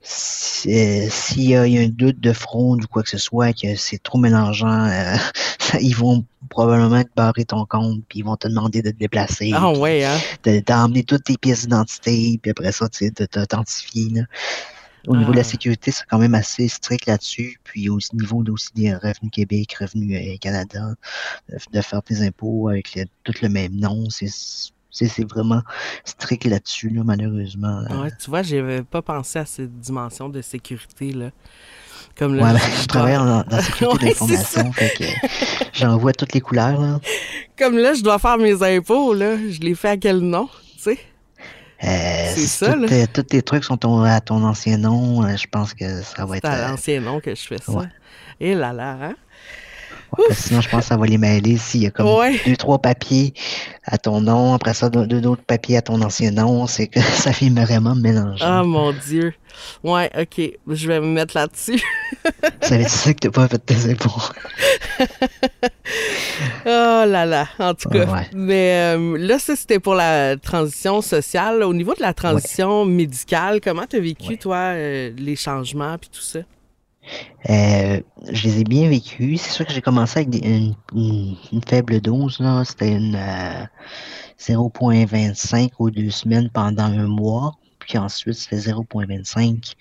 si- 0.00 0.72
euh, 0.72 1.08
s'il 1.10 1.42
y, 1.50 1.56
a 1.56 1.62
un 1.62 1.88
doute 1.88 2.20
de 2.20 2.32
fraude 2.32 2.84
ou 2.84 2.86
quoi 2.88 3.02
que 3.02 3.10
ce 3.10 3.18
soit, 3.18 3.52
que 3.52 3.74
c'est 3.76 4.02
trop 4.02 4.18
mélangeant, 4.18 4.86
euh, 4.86 5.16
ils 5.80 5.94
vont 5.94 6.24
probablement 6.50 7.02
te 7.02 7.10
barrer 7.16 7.44
ton 7.44 7.66
compte 7.66 8.00
puis 8.08 8.20
ils 8.20 8.24
vont 8.24 8.36
te 8.36 8.48
demander 8.48 8.80
de 8.80 8.90
te 8.90 8.96
déplacer, 8.96 9.50
Ah 9.54 9.70
ouais, 9.72 10.04
hein? 10.04 10.16
de- 10.44 10.60
d'emmener 10.60 11.04
toutes 11.04 11.24
tes 11.24 11.36
pièces 11.36 11.62
d'identité 11.62 12.38
puis 12.40 12.50
après 12.52 12.72
ça, 12.72 12.88
tu 12.88 13.06
sais, 13.06 13.10
de 13.10 13.26
t'authentifier. 13.26 14.22
Au 15.08 15.16
niveau 15.16 15.32
de 15.32 15.36
la 15.38 15.44
sécurité, 15.44 15.90
c'est 15.90 16.04
quand 16.08 16.18
même 16.18 16.34
assez 16.34 16.68
strict 16.68 17.06
là-dessus. 17.06 17.58
Puis 17.64 17.88
au 17.88 17.98
niveau 18.12 18.42
de- 18.42 18.52
aussi 18.52 18.68
des 18.74 18.94
revenus 18.94 19.30
Québec, 19.32 19.74
revenus 19.80 20.16
euh, 20.16 20.36
Canada, 20.40 20.94
de, 21.48 21.56
de 21.72 21.80
faire 21.80 22.02
tes 22.02 22.20
impôts 22.22 22.68
avec 22.68 22.94
le- 22.94 23.04
tout 23.24 23.32
le 23.42 23.48
même 23.48 23.74
nom, 23.74 24.06
c'est 24.10 24.28
vraiment 25.30 25.62
strict 26.04 26.44
là-dessus, 26.44 26.88
là, 26.90 27.02
malheureusement. 27.04 27.80
là. 27.80 28.00
Ouais, 28.02 28.10
tu 28.22 28.30
vois, 28.30 28.42
j'avais 28.42 28.82
pas 28.82 29.00
pensé 29.02 29.38
à 29.38 29.44
cette 29.46 29.78
dimension 29.80 30.28
de 30.28 30.40
sécurité 30.42 31.12
là. 31.12 31.30
Comme 32.16 32.34
là, 32.34 32.42
Ouais, 32.44 32.52
ben, 32.52 32.58
je- 32.82 32.86
travaille 32.86 33.16
en, 33.16 33.24
dans 33.24 33.44
la 33.48 33.62
sécurité 33.62 34.06
Ouais, 34.20 34.92
que 34.98 35.04
j'en 35.72 35.96
vois 35.98 36.12
toutes 36.12 36.32
les 36.32 36.40
couleurs. 36.40 36.80
Là. 36.80 37.00
Comme 37.56 37.76
là, 37.78 37.94
je 37.94 38.02
dois 38.02 38.18
faire 38.18 38.38
mes 38.38 38.62
impôts, 38.62 39.14
là. 39.14 39.36
Je 39.36 39.60
les 39.60 39.74
fais 39.74 39.90
à 39.90 39.96
quel 39.96 40.18
nom, 40.18 40.48
tu 40.76 40.82
sais? 40.82 40.98
Euh, 41.84 42.32
C'est 42.34 42.46
ça, 42.46 42.72
tout, 42.72 42.80
là. 42.80 42.88
euh, 42.90 43.06
tous 43.12 43.22
tes 43.22 43.40
trucs 43.42 43.62
sont 43.64 43.76
ton- 43.76 44.02
à 44.02 44.20
ton 44.20 44.42
ancien 44.44 44.78
nom, 44.78 45.22
euh, 45.24 45.36
je 45.36 45.46
pense 45.46 45.74
que 45.74 46.02
ça 46.02 46.24
va 46.26 46.32
C'est 46.32 46.38
être. 46.38 46.44
à 46.46 46.54
euh, 46.54 46.68
l'ancien 46.70 47.00
nom 47.00 47.20
que 47.20 47.34
je 47.34 47.40
fais 47.46 47.58
ça. 47.58 47.72
ouais. 47.72 47.86
Et 48.40 48.54
là 48.54 48.72
là, 48.72 48.96
hein? 49.00 49.14
Ouais, 50.16 50.24
sinon, 50.34 50.60
je 50.60 50.68
pense 50.68 50.80
que 50.80 50.86
ça 50.86 50.96
va 50.96 51.06
les 51.06 51.18
mêler 51.18 51.58
s'il 51.58 51.82
y 51.82 51.86
a 51.86 51.90
comme 51.90 52.06
Ouais. 52.06 52.40
deux, 52.46 52.56
trois 52.56 52.78
papiers 52.78 53.34
à 53.84 53.98
ton 53.98 54.20
nom, 54.20 54.54
après 54.54 54.72
ça, 54.74 54.88
deux, 54.88 55.26
autres 55.26 55.42
papiers 55.42 55.76
à 55.76 55.82
ton 55.82 56.00
ancien 56.02 56.30
nom, 56.30 56.66
c'est 56.66 56.86
que 56.86 57.00
ça 57.00 57.32
fait 57.32 57.50
vraiment 57.50 57.94
mélanger. 57.94 58.44
Ah 58.46 58.62
mon 58.64 58.92
Dieu. 58.92 59.34
Ouais, 59.82 60.10
ok. 60.18 60.50
Je 60.68 60.86
vais 60.88 61.00
me 61.00 61.06
mettre 61.06 61.36
là-dessus. 61.36 61.82
Ça 62.60 62.76
veut 62.76 62.84
dire 62.84 63.04
que 63.04 63.12
t'as 63.20 63.30
pas 63.30 63.48
fait 63.48 63.58
tes 63.58 63.90
impôts. 63.90 64.22
Oh 66.66 67.04
là 67.06 67.24
là, 67.24 67.48
en 67.58 67.74
tout 67.74 67.88
cas. 67.88 68.04
Ouais. 68.06 68.26
Mais 68.34 68.94
euh, 68.96 69.16
là, 69.18 69.38
ça, 69.38 69.56
c'était 69.56 69.78
pour 69.78 69.94
la 69.94 70.36
transition 70.36 71.00
sociale. 71.00 71.62
Au 71.62 71.72
niveau 71.72 71.94
de 71.94 72.02
la 72.02 72.12
transition 72.12 72.84
médicale, 72.84 73.60
comment 73.62 73.84
t'as 73.88 73.98
vécu, 74.00 74.36
toi, 74.38 74.56
euh, 74.74 75.10
les 75.16 75.34
changements 75.36 75.96
puis 75.98 76.10
tout 76.12 76.20
ça? 76.20 76.40
Euh, 77.50 78.00
je 78.30 78.42
les 78.48 78.60
ai 78.60 78.64
bien 78.64 78.88
vécus. 78.88 79.40
C'est 79.42 79.50
sûr 79.50 79.66
que 79.66 79.72
j'ai 79.72 79.80
commencé 79.82 80.18
avec 80.20 80.30
des- 80.30 80.38
une, 80.46 80.74
une- 80.94 81.36
une 81.52 81.62
faible 81.66 82.00
dose, 82.00 82.38
là. 82.40 82.64
C'était 82.64 82.92
une 82.92 83.14
euh, 83.16 83.64
0.25 84.38 85.70
aux 85.78 85.90
deux 85.90 86.10
semaines 86.10 86.50
pendant 86.50 86.84
un 86.84 87.06
mois. 87.06 87.52
Puis 87.78 87.98
ensuite, 87.98 88.34
c'était 88.34 88.56
0.25 88.70 89.74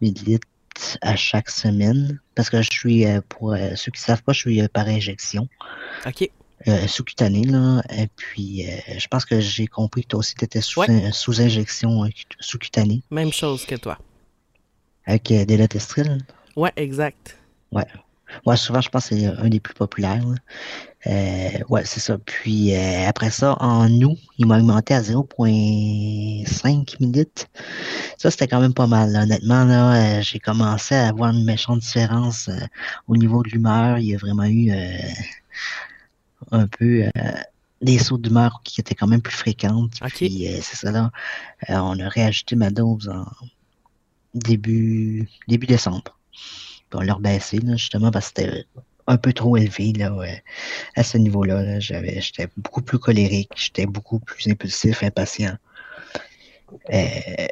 millilitres 0.00 0.46
à 1.02 1.16
chaque 1.16 1.50
semaine 1.50 2.20
parce 2.34 2.48
que 2.50 2.62
je 2.62 2.70
suis, 2.70 3.04
pour 3.28 3.54
ceux 3.76 3.90
qui 3.92 4.00
ne 4.00 4.04
savent 4.04 4.22
pas, 4.22 4.32
je 4.32 4.40
suis 4.40 4.68
par 4.68 4.86
injection. 4.88 5.48
OK. 6.06 6.30
sous-cutanée, 6.86 7.44
là. 7.44 7.82
Et 7.96 8.06
puis, 8.16 8.66
je 8.98 9.06
pense 9.08 9.24
que 9.24 9.40
j'ai 9.40 9.66
compris 9.66 10.02
que 10.02 10.08
toi 10.08 10.20
aussi, 10.20 10.34
tu 10.34 10.44
étais 10.44 10.60
sous, 10.60 10.82
sous, 11.12 11.40
injection 11.40 12.04
sous-cutanée. 12.40 13.02
Même 13.10 13.32
chose 13.32 13.64
que 13.64 13.74
toi. 13.76 13.98
Avec 15.06 15.24
des 15.32 15.56
latestril? 15.56 16.18
Ouais, 16.56 16.72
exact. 16.76 17.38
Ouais. 17.72 17.86
Ouais, 18.46 18.56
souvent, 18.56 18.80
je 18.80 18.88
pense 18.88 19.08
que 19.08 19.16
c'est 19.16 19.26
un 19.26 19.48
des 19.48 19.60
plus 19.60 19.74
populaires. 19.74 20.24
Euh, 21.06 21.58
ouais, 21.68 21.84
c'est 21.84 22.00
ça. 22.00 22.18
Puis 22.18 22.74
euh, 22.74 23.08
après 23.08 23.30
ça, 23.30 23.56
en 23.60 23.90
août, 24.02 24.18
il 24.38 24.46
m'a 24.46 24.58
augmenté 24.58 24.94
à 24.94 25.02
0.5 25.02 26.96
minutes. 27.00 27.48
Ça, 28.18 28.30
c'était 28.30 28.48
quand 28.48 28.60
même 28.60 28.74
pas 28.74 28.86
mal. 28.86 29.16
Honnêtement, 29.16 29.64
là, 29.64 30.18
euh, 30.18 30.22
j'ai 30.22 30.38
commencé 30.38 30.94
à 30.94 31.08
avoir 31.08 31.32
une 31.32 31.44
méchante 31.44 31.80
différence 31.80 32.50
au 33.08 33.16
niveau 33.16 33.42
de 33.42 33.50
l'humeur. 33.50 33.98
Il 33.98 34.06
y 34.06 34.14
a 34.14 34.18
vraiment 34.18 34.44
eu 34.44 34.72
un 36.52 36.66
peu 36.66 37.04
des 37.82 37.98
sauts 37.98 38.18
d'humeur 38.18 38.60
qui 38.64 38.80
étaient 38.80 38.94
quand 38.94 39.06
même 39.06 39.22
plus 39.22 39.36
fréquentes. 39.36 40.00
Puis 40.14 40.46
c'est 40.62 40.76
ça 40.76 40.90
là. 40.90 41.10
on 41.68 41.98
a 41.98 42.08
réajusté 42.08 42.56
ma 42.56 42.70
dose 42.70 43.08
en 43.08 43.26
début 44.34 45.28
début 45.48 45.66
décembre. 45.66 46.19
On 46.92 47.00
l'a 47.00 47.14
rebaissé, 47.14 47.60
justement, 47.64 48.10
parce 48.10 48.30
que 48.30 48.42
c'était 48.42 48.64
un 49.06 49.16
peu 49.16 49.32
trop 49.32 49.56
élevé 49.56 49.92
là, 49.92 50.14
à 50.96 51.02
ce 51.02 51.18
niveau-là. 51.18 51.80
J'avais, 51.80 52.20
j'étais 52.20 52.48
beaucoup 52.56 52.82
plus 52.82 52.98
colérique, 52.98 53.50
j'étais 53.56 53.86
beaucoup 53.86 54.18
plus 54.18 54.48
impulsif, 54.48 55.02
impatient. 55.02 55.56
Euh, 56.92 57.46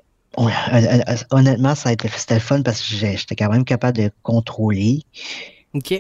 honnêtement, 1.31 1.75
ça 1.75 1.91
a 1.91 1.93
été, 1.93 2.09
c'était 2.09 2.35
le 2.35 2.41
fun 2.41 2.63
parce 2.63 2.81
que 2.81 2.95
j'étais 2.95 3.37
quand 3.37 3.51
même 3.51 3.65
capable 3.65 3.99
de 3.99 4.11
contrôler. 4.23 5.03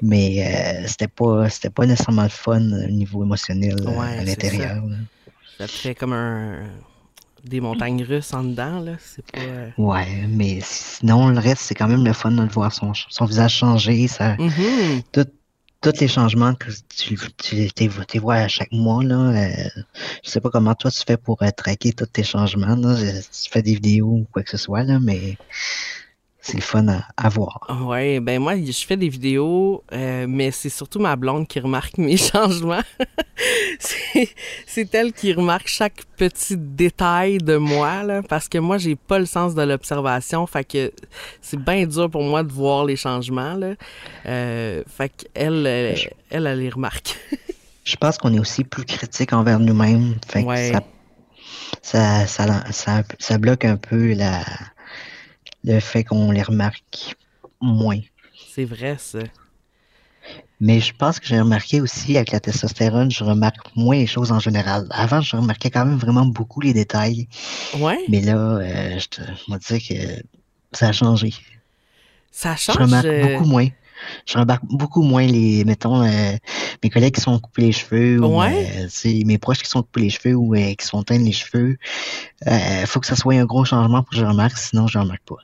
Mais 0.03 0.45
euh, 0.45 0.87
c'était 0.87 1.09
pas 1.09 1.49
c'était 1.51 1.71
pas 1.71 1.87
nécessairement 1.87 2.23
le 2.23 2.29
fun 2.31 2.61
au 2.61 2.91
niveau 2.91 3.23
émotionnel 3.23 3.77
à 3.87 4.25
l'intérieur. 4.25 4.83
Ça. 5.59 5.59
ça 5.59 5.67
te 5.67 5.73
fait 5.73 5.95
comme 5.95 6.15
un 6.15 6.65
des 7.45 7.61
montagnes 7.61 8.03
russes 8.03 8.35
en 8.35 8.45
dedans, 8.45 8.81
là. 8.81 8.93
C'est 9.01 9.25
pas. 9.31 9.41
Euh, 9.41 9.71
ouais, 9.79 10.27
mais 10.29 10.59
sinon, 10.63 11.29
le 11.29 11.39
reste, 11.39 11.63
c'est 11.63 11.75
quand 11.75 11.89
même 11.89 12.05
le 12.05 12.13
fun 12.13 12.33
de 12.33 12.53
voir 12.53 12.73
son, 12.73 12.93
son 12.95 13.25
visage 13.25 13.57
changer. 13.57 14.09
Ça, 14.09 14.37
mm-hmm. 14.37 15.03
tous 15.81 16.01
les 16.01 16.09
changements 16.09 16.55
que 16.55 16.71
tu, 16.97 17.19
tu, 17.37 18.19
vois 18.19 18.35
à 18.35 18.49
chaque 18.49 18.73
mois, 18.73 19.03
là. 19.03 19.31
Euh, 19.31 19.69
je 20.25 20.31
sais 20.31 20.41
pas 20.41 20.51
comment 20.51 20.75
toi 20.75 20.91
tu 20.91 21.03
fais 21.07 21.17
pour 21.17 21.43
euh, 21.43 21.51
traquer 21.57 21.93
tous 21.93 22.07
tes 22.07 22.25
changements, 22.25 22.77
là. 22.77 22.97
Tu 22.97 23.51
fais 23.51 23.63
des 23.63 23.75
vidéos 23.75 24.07
ou 24.07 24.27
quoi 24.33 24.43
que 24.43 24.51
ce 24.51 24.57
soit, 24.57 24.83
là, 24.83 24.99
mais 25.01 25.37
c'est 26.49 26.57
le 26.57 26.63
fun 26.63 26.87
à, 27.17 27.29
voir. 27.29 27.61
Oui, 27.83 28.21
ben 28.21 28.41
moi, 28.41 28.57
je 28.57 28.87
fais 28.87 28.97
des 28.97 29.11
vidéos, 29.11 29.85
euh, 29.93 30.25
mais 30.27 30.51
c'est 30.51 30.71
surtout 30.71 30.99
ma 30.99 31.15
blonde 31.15 31.47
qui 31.47 31.61
remarque 31.61 31.99
mes 31.99 32.17
changements. 32.17 32.81
c'est 34.67 34.95
elle 34.95 35.13
qui 35.13 35.35
remarque 35.35 35.69
chaque 35.69 36.05
petit 36.17 36.57
détail 36.57 37.37
de 37.37 37.57
moi, 37.57 38.03
là, 38.03 38.23
parce 38.23 38.49
que 38.49 38.57
moi, 38.57 38.79
j'ai 38.79 38.97
pas 38.97 39.19
le 39.19 39.27
sens 39.27 39.55
de 39.55 39.61
l'observation, 39.61 40.47
fait 40.47 40.65
que 40.65 40.91
c'est 41.43 41.61
bien 41.61 41.85
dur 41.85 42.09
pour 42.09 42.23
moi 42.23 42.43
de 42.43 42.51
voir 42.51 42.87
les 42.87 42.97
changements, 42.97 43.55
là. 43.55 43.75
Euh, 44.25 44.83
fait 44.87 45.11
qu'elle, 45.11 45.67
elle, 45.67 45.99
elle, 46.31 46.47
elle, 46.47 46.59
les 46.59 46.71
remarque. 46.71 47.15
je 47.85 47.97
pense 47.97 48.17
qu'on 48.17 48.33
est 48.33 48.41
aussi 48.41 48.65
plus 48.65 48.87
critique 48.87 49.35
envers 49.35 49.61
nous-mêmes, 49.61 50.15
fait 50.27 50.45
que 50.45 50.81
ça, 51.83 52.27
ça, 52.27 52.73
ça, 52.73 53.03
ça 53.19 53.37
bloque 53.37 53.67
un 53.67 53.77
peu 53.77 54.15
la 54.15 54.41
le 55.69 55.81
fait 55.81 56.05
qu'on 56.05 56.31
les 56.31 56.43
remarque 56.43 57.17
moins. 57.61 58.01
C'est 58.55 58.65
vrai, 58.65 58.97
ça. 58.99 59.21
Mais 60.61 60.81
je 60.81 60.93
pense 60.93 61.21
que 61.21 61.27
j'ai 61.27 61.39
remarqué 61.39 61.81
aussi 61.81 62.17
avec 62.17 62.33
la 62.33 62.41
testostérone, 62.41 63.11
je 63.11 63.23
remarque 63.23 63.77
moins 63.77 63.97
les 63.97 64.07
choses 64.07 64.33
en 64.33 64.41
général. 64.41 64.89
Avant, 64.91 65.21
je 65.21 65.37
remarquais 65.37 65.71
quand 65.71 65.87
même 65.87 65.99
vraiment 65.99 66.27
beaucoup 66.27 66.61
les 66.61 66.73
détails. 66.73 67.29
Ouais. 67.79 67.99
Mais 68.09 68.21
là, 68.21 68.37
euh, 68.37 68.99
je 68.99 69.07
te 69.07 69.73
dire 69.73 69.89
que 69.89 70.23
ça 70.73 70.89
a 70.89 70.93
changé. 70.93 71.33
Ça 72.33 72.57
change. 72.57 72.77
Je 72.77 72.83
remarque 72.83 73.07
euh, 73.07 73.23
beaucoup 73.23 73.49
moins. 73.49 73.69
Je 74.27 74.39
remarque 74.39 74.65
beaucoup 74.65 75.03
moins 75.03 75.27
les, 75.27 75.65
mettons, 75.65 76.03
euh, 76.03 76.37
mes 76.83 76.91
collègues 76.91 77.15
qui 77.15 77.21
sont 77.21 77.39
coupés 77.39 77.63
les 77.63 77.73
cheveux, 77.73 78.21
ou 78.21 78.41
mes 79.25 79.39
proches 79.39 79.59
qui 79.59 79.69
sont 79.69 79.83
coupés 79.83 80.03
les 80.03 80.11
cheveux 80.11 80.35
ou 80.35 80.55
qui 80.55 80.87
sont 80.87 81.03
teints 81.05 81.19
les 81.19 81.33
cheveux. 81.33 81.77
Il 82.47 82.87
faut 82.87 83.01
que 83.01 83.07
ça 83.07 83.17
soit 83.17 83.35
un 83.35 83.45
gros 83.45 83.65
changement 83.65 84.03
pour 84.03 84.11
que 84.11 84.17
je 84.17 84.25
remarque, 84.25 84.57
sinon 84.57 84.87
je 84.89 84.99
remarque 84.99 85.25
pas. 85.25 85.37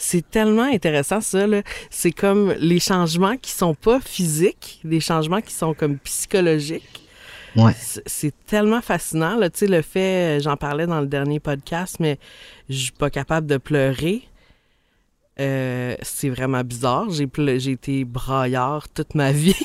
C'est 0.00 0.30
tellement 0.30 0.62
intéressant 0.62 1.20
ça. 1.20 1.44
C'est 1.90 2.12
comme 2.12 2.54
les 2.60 2.78
changements 2.78 3.36
qui 3.36 3.50
sont 3.50 3.74
pas 3.74 3.98
physiques, 3.98 4.80
des 4.84 5.00
changements 5.00 5.40
qui 5.40 5.52
sont 5.52 5.74
comme 5.74 5.98
psychologiques. 5.98 7.02
Ouais. 7.56 7.72
C'est 8.06 8.32
tellement 8.46 8.80
fascinant. 8.80 9.36
Là. 9.36 9.50
Tu 9.50 9.58
sais, 9.58 9.66
le 9.66 9.82
fait, 9.82 10.38
j'en 10.40 10.56
parlais 10.56 10.86
dans 10.86 11.00
le 11.00 11.08
dernier 11.08 11.40
podcast, 11.40 11.96
mais 11.98 12.20
je 12.68 12.76
suis 12.76 12.92
pas 12.92 13.10
capable 13.10 13.48
de 13.48 13.56
pleurer. 13.56 14.22
Euh, 15.40 15.96
c'est 16.02 16.28
vraiment 16.28 16.62
bizarre. 16.62 17.10
J'ai, 17.10 17.28
j'ai 17.58 17.72
été 17.72 18.04
braillard 18.04 18.88
toute 18.90 19.16
ma 19.16 19.32
vie. 19.32 19.56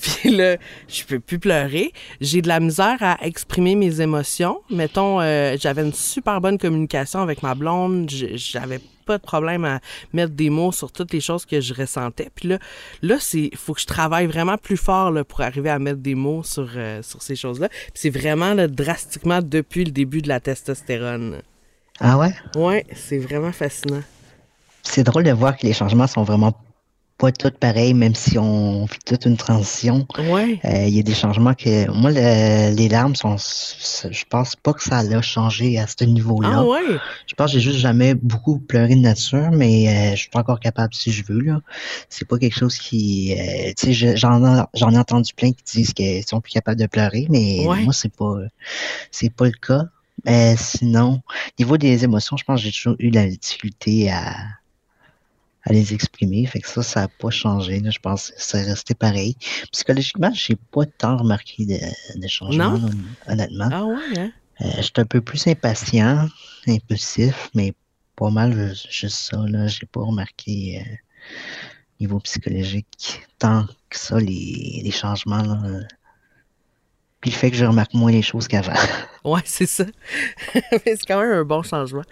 puis 0.00 0.30
là, 0.30 0.56
je 0.88 1.04
peux 1.04 1.20
plus 1.20 1.38
pleurer. 1.38 1.92
J'ai 2.22 2.40
de 2.40 2.48
la 2.48 2.60
misère 2.60 2.96
à 3.00 3.18
exprimer 3.26 3.74
mes 3.74 4.00
émotions. 4.00 4.62
Mettons, 4.70 5.20
euh, 5.20 5.56
j'avais 5.60 5.82
une 5.82 5.92
super 5.92 6.40
bonne 6.40 6.56
communication 6.56 7.20
avec 7.20 7.42
ma 7.42 7.54
blonde. 7.54 8.08
J'avais 8.08 8.80
pas 9.10 9.18
de 9.18 9.22
problème 9.22 9.64
à 9.64 9.80
mettre 10.12 10.34
des 10.34 10.50
mots 10.50 10.70
sur 10.70 10.92
toutes 10.92 11.12
les 11.12 11.20
choses 11.20 11.44
que 11.44 11.60
je 11.60 11.74
ressentais. 11.74 12.30
Puis 12.32 12.46
là, 12.46 12.58
là, 13.02 13.16
c'est, 13.18 13.50
faut 13.56 13.74
que 13.74 13.80
je 13.80 13.86
travaille 13.86 14.26
vraiment 14.26 14.56
plus 14.56 14.76
fort 14.76 15.10
là, 15.10 15.24
pour 15.24 15.40
arriver 15.40 15.68
à 15.68 15.80
mettre 15.80 15.98
des 15.98 16.14
mots 16.14 16.44
sur, 16.44 16.68
euh, 16.76 17.02
sur 17.02 17.20
ces 17.20 17.34
choses-là. 17.34 17.68
Puis 17.68 17.90
c'est 17.94 18.10
vraiment 18.10 18.54
là, 18.54 18.68
drastiquement 18.68 19.42
depuis 19.42 19.84
le 19.84 19.90
début 19.90 20.22
de 20.22 20.28
la 20.28 20.38
testostérone. 20.38 21.42
Ah 21.98 22.18
ouais? 22.18 22.32
Ouais, 22.54 22.86
c'est 22.94 23.18
vraiment 23.18 23.50
fascinant. 23.50 24.02
C'est 24.84 25.02
drôle 25.02 25.24
de 25.24 25.32
voir 25.32 25.56
que 25.56 25.66
les 25.66 25.72
changements 25.72 26.06
sont 26.06 26.22
vraiment 26.22 26.54
pas 27.20 27.30
toutes 27.32 27.58
pareilles, 27.58 27.92
même 27.92 28.14
si 28.14 28.38
on 28.38 28.86
fait 28.86 28.98
toute 29.04 29.26
une 29.26 29.36
transition. 29.36 30.06
Ouais. 30.18 30.58
Euh, 30.64 30.86
il 30.86 30.96
y 30.96 31.00
a 31.00 31.02
des 31.02 31.14
changements 31.14 31.52
que. 31.52 31.90
Moi, 31.90 32.10
les 32.12 32.88
larmes 32.88 33.14
sont. 33.14 33.36
Je 33.36 34.24
pense 34.28 34.56
pas 34.56 34.72
que 34.72 34.82
ça 34.82 34.98
a 34.98 35.22
changé 35.22 35.78
à 35.78 35.86
ce 35.86 36.04
niveau-là. 36.04 36.50
Ah 36.52 36.64
ouais? 36.64 36.80
Je 37.26 37.34
pense 37.34 37.52
que 37.52 37.58
j'ai 37.58 37.60
juste 37.60 37.78
jamais 37.78 38.14
beaucoup 38.14 38.58
pleuré 38.58 38.94
de 38.94 39.00
nature, 39.00 39.50
mais 39.52 39.88
euh, 39.88 40.10
je 40.12 40.20
suis 40.20 40.30
pas 40.30 40.40
encore 40.40 40.60
capable 40.60 40.94
si 40.94 41.12
je 41.12 41.22
veux. 41.24 41.40
là. 41.40 41.60
C'est 42.08 42.26
pas 42.26 42.38
quelque 42.38 42.58
chose 42.58 42.78
qui. 42.78 43.36
Euh, 43.38 43.72
tu 43.76 43.92
sais, 43.92 44.16
j'en 44.16 44.42
ai 44.42 44.98
entendu 44.98 45.34
plein 45.34 45.52
qui 45.52 45.62
disent 45.64 45.92
qu'ils 45.92 46.26
sont 46.26 46.40
plus 46.40 46.52
capables 46.52 46.80
de 46.80 46.86
pleurer, 46.86 47.26
mais 47.28 47.64
moi, 47.66 47.92
c'est 47.92 48.14
pas. 48.14 48.36
C'est 49.10 49.30
pas 49.32 49.44
le 49.44 49.52
cas. 49.52 49.84
Mais 50.24 50.54
sinon, 50.56 51.22
au 51.28 51.62
niveau 51.62 51.76
des 51.78 52.04
émotions, 52.04 52.36
je 52.36 52.44
pense 52.44 52.60
que 52.60 52.66
j'ai 52.66 52.72
toujours 52.72 52.96
eu 52.98 53.10
la 53.10 53.26
difficulté 53.26 54.10
à 54.10 54.34
à 55.64 55.72
les 55.72 55.92
exprimer. 55.92 56.46
Fait 56.46 56.60
que 56.60 56.68
ça, 56.68 56.82
ça 56.82 57.00
n'a 57.02 57.08
pas 57.08 57.30
changé. 57.30 57.82
je 57.84 57.98
pense 57.98 58.30
que 58.30 58.34
c'est 58.38 58.62
resté 58.62 58.94
pareil. 58.94 59.36
Psychologiquement, 59.72 60.30
j'ai 60.32 60.56
pas 60.56 60.86
tant 60.86 61.16
remarqué 61.18 61.66
de, 61.66 62.20
de 62.20 62.28
changements, 62.28 62.80
honnêtement. 63.26 63.68
Ah 63.72 63.84
ouais, 63.84 64.18
hein? 64.18 64.32
Euh, 64.62 64.70
je 64.76 64.82
suis 64.82 64.92
un 64.98 65.04
peu 65.06 65.20
plus 65.20 65.46
impatient, 65.46 66.28
impulsif, 66.66 67.50
mais 67.54 67.72
pas 68.16 68.30
mal 68.30 68.74
juste 68.90 69.16
ça. 69.30 69.38
Là, 69.46 69.66
j'ai 69.68 69.86
pas 69.86 70.02
remarqué 70.02 70.80
euh, 70.80 70.94
niveau 71.98 72.20
psychologique 72.20 73.22
tant 73.38 73.66
que 73.88 73.98
ça 73.98 74.18
les, 74.18 74.82
les 74.84 74.90
changements. 74.90 75.42
Là, 75.42 75.80
puis 77.20 77.30
le 77.30 77.36
fait 77.36 77.50
que 77.50 77.56
je 77.56 77.64
remarque 77.64 77.92
moins 77.94 78.12
les 78.12 78.22
choses 78.22 78.48
qu'avant. 78.48 78.72
Ouais, 79.22 79.42
c'est 79.44 79.66
ça. 79.66 79.84
Mais 80.54 80.80
c'est 80.84 81.04
quand 81.06 81.20
même 81.20 81.32
un 81.32 81.44
bon 81.44 81.62
changement. 81.62 82.04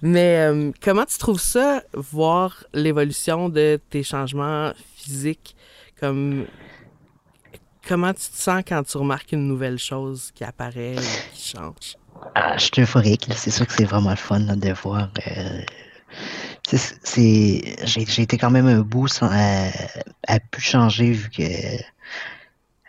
Mais 0.00 0.36
euh, 0.36 0.70
comment 0.80 1.04
tu 1.04 1.18
trouves 1.18 1.40
ça, 1.40 1.82
voir 1.92 2.64
l'évolution 2.72 3.48
de 3.48 3.80
tes 3.90 4.04
changements 4.04 4.72
physiques? 4.94 5.56
Comme 5.98 6.46
comment 7.86 8.12
tu 8.12 8.30
te 8.30 8.36
sens 8.36 8.62
quand 8.64 8.84
tu 8.84 8.96
remarques 8.96 9.32
une 9.32 9.48
nouvelle 9.48 9.78
chose 9.78 10.30
qui 10.32 10.44
apparaît 10.44 10.94
ou 10.96 11.34
qui 11.34 11.48
change? 11.56 11.96
Ah, 12.36 12.56
je 12.56 12.66
suis 12.72 12.82
euphorique. 12.82 13.26
C'est 13.34 13.50
sûr 13.50 13.66
que 13.66 13.72
c'est 13.72 13.84
vraiment 13.84 14.10
le 14.10 14.16
fun 14.16 14.38
de 14.38 14.72
voir. 14.72 15.10
Euh, 15.26 15.62
c'est, 16.64 17.74
j'ai, 17.84 18.22
été 18.22 18.38
quand 18.38 18.50
même 18.50 18.68
un 18.68 18.82
bout 18.82 19.08
sans, 19.08 19.28
à, 19.32 19.68
à 20.28 20.38
pu 20.38 20.60
changer 20.60 21.10
vu 21.10 21.28
que 21.28 21.42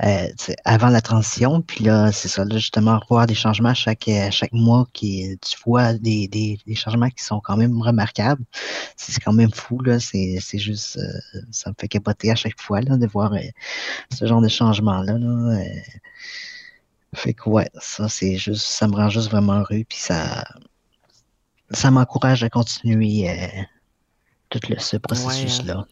euh, 0.04 0.28
avant 0.66 0.89
la 0.89 1.02
transition. 1.02 1.62
Puis 1.62 1.86
là, 1.86 2.12
c'est 2.12 2.28
ça, 2.28 2.44
là, 2.46 2.58
justement, 2.58 3.00
voir 3.10 3.26
des 3.26 3.36
changements 3.36 3.74
chaque, 3.74 4.10
chaque 4.32 4.52
mois, 4.52 4.86
qui, 4.94 5.38
tu 5.42 5.58
vois 5.66 5.94
des, 5.94 6.28
des, 6.28 6.60
des 6.66 6.76
changements 6.76 7.10
qui 7.10 7.24
sont 7.24 7.39
quand 7.39 7.58
même 7.58 7.82
remarquables. 7.82 8.44
C'est 8.98 9.20
quand 9.22 9.34
même 9.34 9.52
fou, 9.52 9.82
là. 9.82 10.00
C'est 10.00 10.39
juste, 10.54 10.98
euh, 10.98 11.39
ça 11.52 11.70
me 11.70 11.76
fait 11.80 11.88
capoter 11.88 12.32
à 12.32 12.36
chaque 12.36 12.60
fois, 12.60 12.82
là, 12.82 12.98
de 12.98 13.08
voir 13.08 13.34
euh, 13.34 13.39
ce 14.13 14.26
genre 14.26 14.42
de 14.42 14.50
changement-là. 14.50 15.18
Là, 15.18 15.63
fait 17.16 17.34
que, 17.34 17.50
ouais, 17.50 17.70
ça, 17.80 18.10
c'est 18.10 18.38
juste, 18.38 18.66
ça 18.66 18.88
me 18.88 18.96
rend 18.96 19.10
juste 19.10 19.30
vraiment 19.30 19.60
heureux. 19.60 19.84
Puis 19.88 20.00
ça, 20.00 20.44
ça 21.72 21.92
m'encourage 21.92 22.44
à 22.44 22.50
continuer 22.50 23.30
tout 24.50 24.60
le, 24.70 24.80
ce 24.80 24.98
processus-là. 24.98 25.86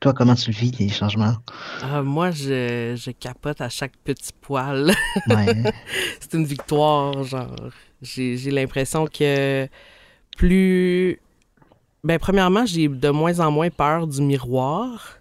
Toi, 0.00 0.12
comment 0.12 0.36
tu 0.36 0.50
le 0.50 0.56
vis, 0.56 0.70
les 0.78 0.88
changements? 0.88 1.34
Ah, 1.82 2.02
moi, 2.02 2.30
je, 2.30 2.94
je, 2.96 3.10
capote 3.10 3.60
à 3.60 3.68
chaque 3.68 3.96
petit 4.04 4.32
poil. 4.40 4.92
Ouais. 5.28 5.72
c'est 6.20 6.34
une 6.34 6.44
victoire, 6.44 7.24
genre. 7.24 7.54
J'ai 8.00 8.50
l'impression 8.50 9.06
que 9.06 9.68
plus. 10.36 11.20
Ben, 12.04 12.18
premièrement, 12.18 12.64
j'ai 12.64 12.86
de 12.88 13.10
moins 13.10 13.40
en 13.40 13.50
moins 13.50 13.70
peur 13.70 14.06
du 14.06 14.22
miroir. 14.22 15.18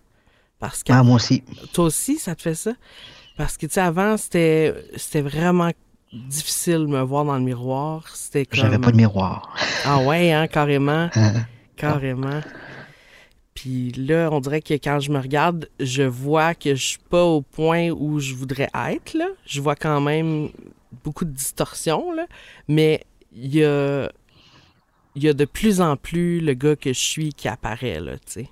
Parce 0.59 0.83
que. 0.83 0.93
Ah, 0.93 1.01
moi 1.01 1.15
aussi. 1.15 1.43
Toi 1.73 1.85
aussi, 1.85 2.19
ça 2.19 2.35
te 2.35 2.43
fait 2.43 2.55
ça? 2.55 2.73
Parce 3.35 3.57
que, 3.57 3.65
tu 3.65 3.73
sais, 3.73 3.81
avant, 3.81 4.15
c'était 4.17 4.73
vraiment 5.15 5.71
difficile 6.13 6.79
de 6.79 6.87
me 6.87 7.01
voir 7.01 7.25
dans 7.25 7.35
le 7.35 7.43
miroir. 7.43 8.03
C'était 8.13 8.45
comme... 8.45 8.59
J'avais 8.59 8.79
pas 8.79 8.91
de 8.91 8.97
miroir. 8.97 9.55
Ah 9.85 9.99
ouais, 9.99 10.31
hein, 10.31 10.47
carrément. 10.47 11.09
carrément. 11.75 12.41
Puis 13.67 13.91
là, 13.97 14.29
on 14.31 14.39
dirait 14.39 14.61
que 14.61 14.75
quand 14.75 15.01
je 15.01 15.11
me 15.11 15.19
regarde, 15.19 15.67
je 15.81 16.03
vois 16.03 16.55
que 16.55 16.73
je 16.73 16.85
suis 16.85 16.99
pas 17.09 17.25
au 17.25 17.41
point 17.41 17.89
où 17.89 18.17
je 18.17 18.33
voudrais 18.33 18.69
être. 18.73 19.13
Là. 19.13 19.27
Je 19.45 19.59
vois 19.59 19.75
quand 19.75 19.99
même 19.99 20.51
beaucoup 21.03 21.25
de 21.25 21.31
distorsions, 21.31 22.13
là. 22.13 22.27
mais 22.69 23.03
il 23.33 23.53
y 23.53 23.65
a, 23.65 24.09
y 25.17 25.27
a 25.27 25.33
de 25.33 25.43
plus 25.43 25.81
en 25.81 25.97
plus 25.97 26.39
le 26.39 26.53
gars 26.53 26.77
que 26.77 26.93
je 26.93 26.99
suis 26.99 27.33
qui 27.33 27.49
apparaît, 27.49 27.99
là, 27.99 28.13
tu. 28.19 28.47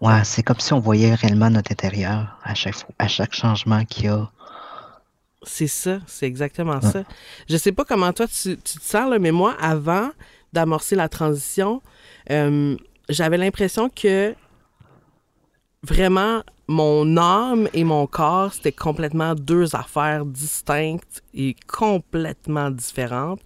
Ouais, 0.00 0.24
c'est 0.24 0.42
comme 0.42 0.58
si 0.58 0.72
on 0.72 0.80
voyait 0.80 1.14
réellement 1.14 1.50
notre 1.50 1.70
intérieur 1.70 2.36
à 2.42 2.56
chaque, 2.56 2.84
à 2.98 3.06
chaque 3.06 3.32
changement 3.32 3.84
qu'il 3.84 4.06
y 4.06 4.08
a. 4.08 4.28
C'est 5.44 5.68
ça, 5.68 6.00
c'est 6.08 6.26
exactement 6.26 6.80
ça. 6.80 7.04
Je 7.48 7.56
sais 7.56 7.70
pas 7.70 7.84
comment 7.84 8.12
toi 8.12 8.26
tu, 8.26 8.56
te 8.56 8.70
sens, 8.70 9.08
là, 9.08 9.20
mais 9.20 9.30
moi, 9.30 9.54
avant 9.60 10.10
d'amorcer 10.52 10.96
la 10.96 11.08
transition, 11.08 11.80
euh, 12.32 12.76
j'avais 13.08 13.36
l'impression 13.36 13.88
que 13.88 14.34
vraiment 15.82 16.42
mon 16.66 17.16
âme 17.18 17.68
et 17.74 17.84
mon 17.84 18.06
corps, 18.06 18.54
c'était 18.54 18.72
complètement 18.72 19.34
deux 19.34 19.76
affaires 19.76 20.24
distinctes 20.24 21.22
et 21.34 21.54
complètement 21.66 22.70
différentes. 22.70 23.40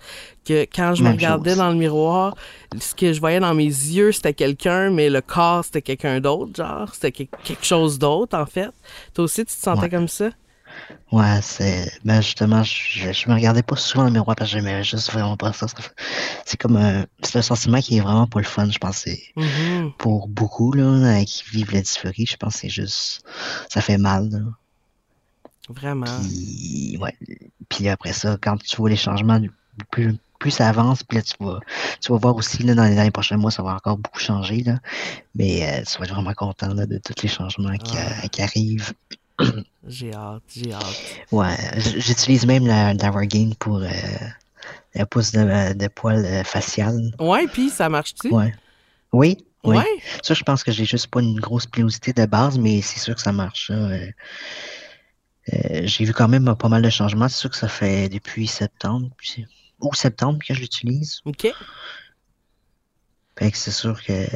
Que 0.45 0.63
quand 0.63 0.95
je 0.95 1.03
me 1.03 1.11
regardais 1.11 1.57
dans 1.57 1.71
le 1.71 1.77
miroir, 1.77 2.37
ce 2.79 2.95
que 2.95 3.13
je 3.13 3.21
voyais 3.21 3.41
dans 3.41 3.55
mes 3.55 3.65
yeux, 3.65 4.13
c'était 4.13 4.35
quelqu'un, 4.35 4.91
mais 4.91 5.11
le 5.11 5.21
corps, 5.21 5.65
c'était 5.65 5.83
quelqu'un 5.83 6.21
d'autre, 6.21 6.53
genre. 6.55 6.95
C'était 6.95 7.13
quelque 7.13 7.65
chose 7.65 7.99
d'autre, 7.99 8.39
en 8.39 8.47
fait. 8.47 8.71
Toi 9.15 9.25
aussi, 9.25 9.45
tu 9.45 9.55
te 9.55 9.61
sentais 9.61 9.91
comme 9.91 10.09
ça? 10.09 10.31
Ouais, 11.11 11.41
c'est. 11.43 11.91
Ben 12.05 12.21
justement, 12.21 12.63
je, 12.63 13.13
je 13.13 13.29
me 13.29 13.35
regardais 13.35 13.63
pas 13.63 13.77
souvent 13.77 14.05
dans 14.05 14.09
le 14.11 14.15
miroir 14.15 14.37
parce 14.37 14.51
que 14.51 14.57
j'aimais 14.59 14.85
juste 14.85 15.11
vraiment 15.11 15.37
pas 15.37 15.53
ça. 15.53 15.67
C'est 16.45 16.57
comme 16.61 16.77
un. 16.77 17.07
C'est 17.29 17.39
un 17.39 17.43
sentiment 17.43 17.81
qui 17.81 17.99
est 17.99 18.01
vraiment 18.01 18.27
pas 18.27 18.41
le 18.41 18.47
fun, 18.47 18.71
je 18.71 18.79
pense. 18.79 19.05
Mm-hmm. 19.05 19.93
Pour 19.99 20.29
beaucoup, 20.29 20.73
là, 20.73 21.25
qui 21.25 21.45
vivent 21.51 21.73
la 21.73 21.83
dysphorie, 21.83 22.27
je 22.27 22.37
pense 22.37 22.55
que 22.55 22.61
c'est 22.61 22.69
juste. 22.71 23.23
Ça 23.69 23.83
fait 23.83 23.99
mal, 23.99 24.31
là. 24.31 24.39
Vraiment. 25.69 26.07
Puis, 26.23 26.97
ouais. 26.99 27.15
Puis 27.69 27.89
après 27.89 28.15
ça, 28.15 28.39
quand 28.41 28.57
tu 28.57 28.77
vois 28.77 28.89
les 28.89 28.97
changements, 28.97 29.39
plus, 29.91 30.17
plus 30.39 30.51
ça 30.51 30.69
avance, 30.69 31.03
puis 31.03 31.19
là, 31.19 31.23
tu 31.23 31.35
vas, 31.41 31.61
tu 32.01 32.13
vas 32.13 32.19
voir 32.19 32.35
aussi, 32.37 32.63
là, 32.63 32.75
dans 32.75 32.85
les, 32.85 32.97
années 32.97 33.11
prochains 33.11 33.37
mois, 33.37 33.51
ça 33.51 33.63
va 33.63 33.75
encore 33.75 33.99
beaucoup 33.99 34.19
changer, 34.19 34.63
là. 34.63 34.79
Mais 35.35 35.69
euh, 35.69 35.85
tu 35.85 35.99
vas 35.99 36.07
être 36.07 36.15
vraiment 36.15 36.33
content, 36.33 36.73
là, 36.73 36.87
de 36.87 36.99
tous 36.99 37.23
les 37.23 37.29
changements 37.29 37.77
qui, 37.77 37.97
euh, 37.99 38.29
qui 38.33 38.41
arrivent. 38.41 38.95
J'ai 39.87 40.13
hâte, 40.15 40.43
j'ai 40.55 40.73
hâte. 40.73 41.01
Ouais, 41.31 41.57
j'utilise 41.77 42.45
même 42.45 42.67
la, 42.67 42.93
la 42.95 43.13
pour 43.59 43.77
euh, 43.77 43.89
la 44.95 45.07
pousse 45.07 45.33
de, 45.33 45.75
de 45.75 45.89
poil 45.89 46.25
euh, 46.25 46.45
facial. 46.45 47.15
Ouais, 47.19 47.47
puis 47.47 47.71
ça 47.71 47.89
marche-tu? 47.89 48.29
Ouais. 48.29 48.55
Oui, 49.13 49.39
oui. 49.65 49.77
Ouais? 49.77 49.87
Ça, 50.23 50.35
je 50.35 50.43
pense 50.43 50.63
que 50.63 50.73
j'ai 50.73 50.85
juste 50.85 51.09
pas 51.09 51.21
une 51.21 51.41
grosse 51.41 51.67
pilosité 51.67 52.13
de 52.13 52.27
base, 52.27 52.59
mais 52.59 52.83
c'est 52.83 53.01
sûr 53.01 53.15
que 53.15 53.21
ça 53.21 53.33
marche. 53.33 53.71
Euh, 53.71 54.07
euh, 55.53 55.81
j'ai 55.85 56.05
vu 56.05 56.13
quand 56.13 56.29
même 56.29 56.55
pas 56.57 56.69
mal 56.69 56.83
de 56.83 56.91
changements. 56.91 57.29
C'est 57.29 57.39
sûr 57.39 57.51
que 57.51 57.57
ça 57.57 57.69
fait 57.69 58.09
depuis 58.09 58.47
septembre, 58.47 59.09
ou 59.81 59.95
septembre 59.95 60.39
que 60.47 60.55
je 60.55 60.61
l'utilise. 60.61 61.21
OK. 61.25 61.49
Fait 63.39 63.51
que 63.51 63.57
c'est 63.57 63.71
sûr 63.71 64.03
que 64.03 64.27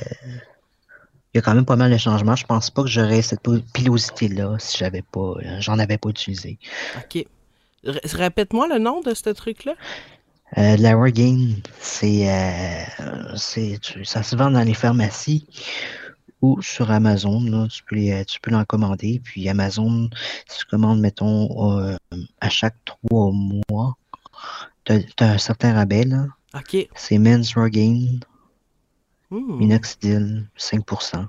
il 1.35 1.39
y 1.39 1.39
a 1.39 1.43
quand 1.43 1.55
même 1.55 1.65
pas 1.65 1.77
mal 1.77 1.91
de 1.91 1.97
changements. 1.97 2.37
Je 2.37 2.45
pense 2.45 2.71
pas 2.71 2.83
que 2.83 2.89
j'aurais 2.89 3.23
cette 3.23 3.41
pilosité-là 3.73 4.59
si 4.59 4.77
j'avais 4.77 5.03
pas, 5.03 5.21
euh, 5.21 5.61
j'en 5.61 5.79
avais 5.79 5.97
pas 5.97 6.11
utilisé. 6.11 6.59
OK. 6.99 7.25
Répète-moi 7.85 8.69
le 8.69 8.79
nom 8.79 9.01
de 9.01 9.15
ce 9.15 9.31
truc-là. 9.31 9.75
Euh, 10.59 10.77
la 10.77 10.95
Regain, 10.95 11.55
c'est, 11.81 12.31
euh, 12.31 13.37
c'est, 13.37 13.79
ça 14.05 14.23
se 14.23 14.37
vend 14.37 14.51
dans 14.51 14.63
les 14.63 14.75
pharmacies 14.75 15.47
ou 16.43 16.61
sur 16.61 16.91
Amazon. 16.91 17.43
Là, 17.45 17.69
tu 17.69 17.83
peux, 17.85 18.25
tu 18.25 18.41
peux 18.41 18.51
l'en 18.51 18.65
commander. 18.65 19.21
Puis 19.25 19.49
Amazon, 19.49 20.11
si 20.49 20.59
tu 20.59 20.65
commandes, 20.67 21.01
mettons, 21.01 21.81
euh, 21.81 21.97
à 22.41 22.51
chaque 22.51 22.77
trois 22.85 23.33
mois, 23.33 23.97
tu 24.85 24.93
as, 24.93 25.25
un 25.25 25.39
certain 25.39 25.73
rabais. 25.73 26.05
Là. 26.05 26.27
OK. 26.55 26.89
C'est 26.95 27.19
Men's 27.19 27.55
Regain 27.55 28.19
Hmm. 29.33 29.57
Minoxidil, 29.57 30.47
5%. 30.59 31.27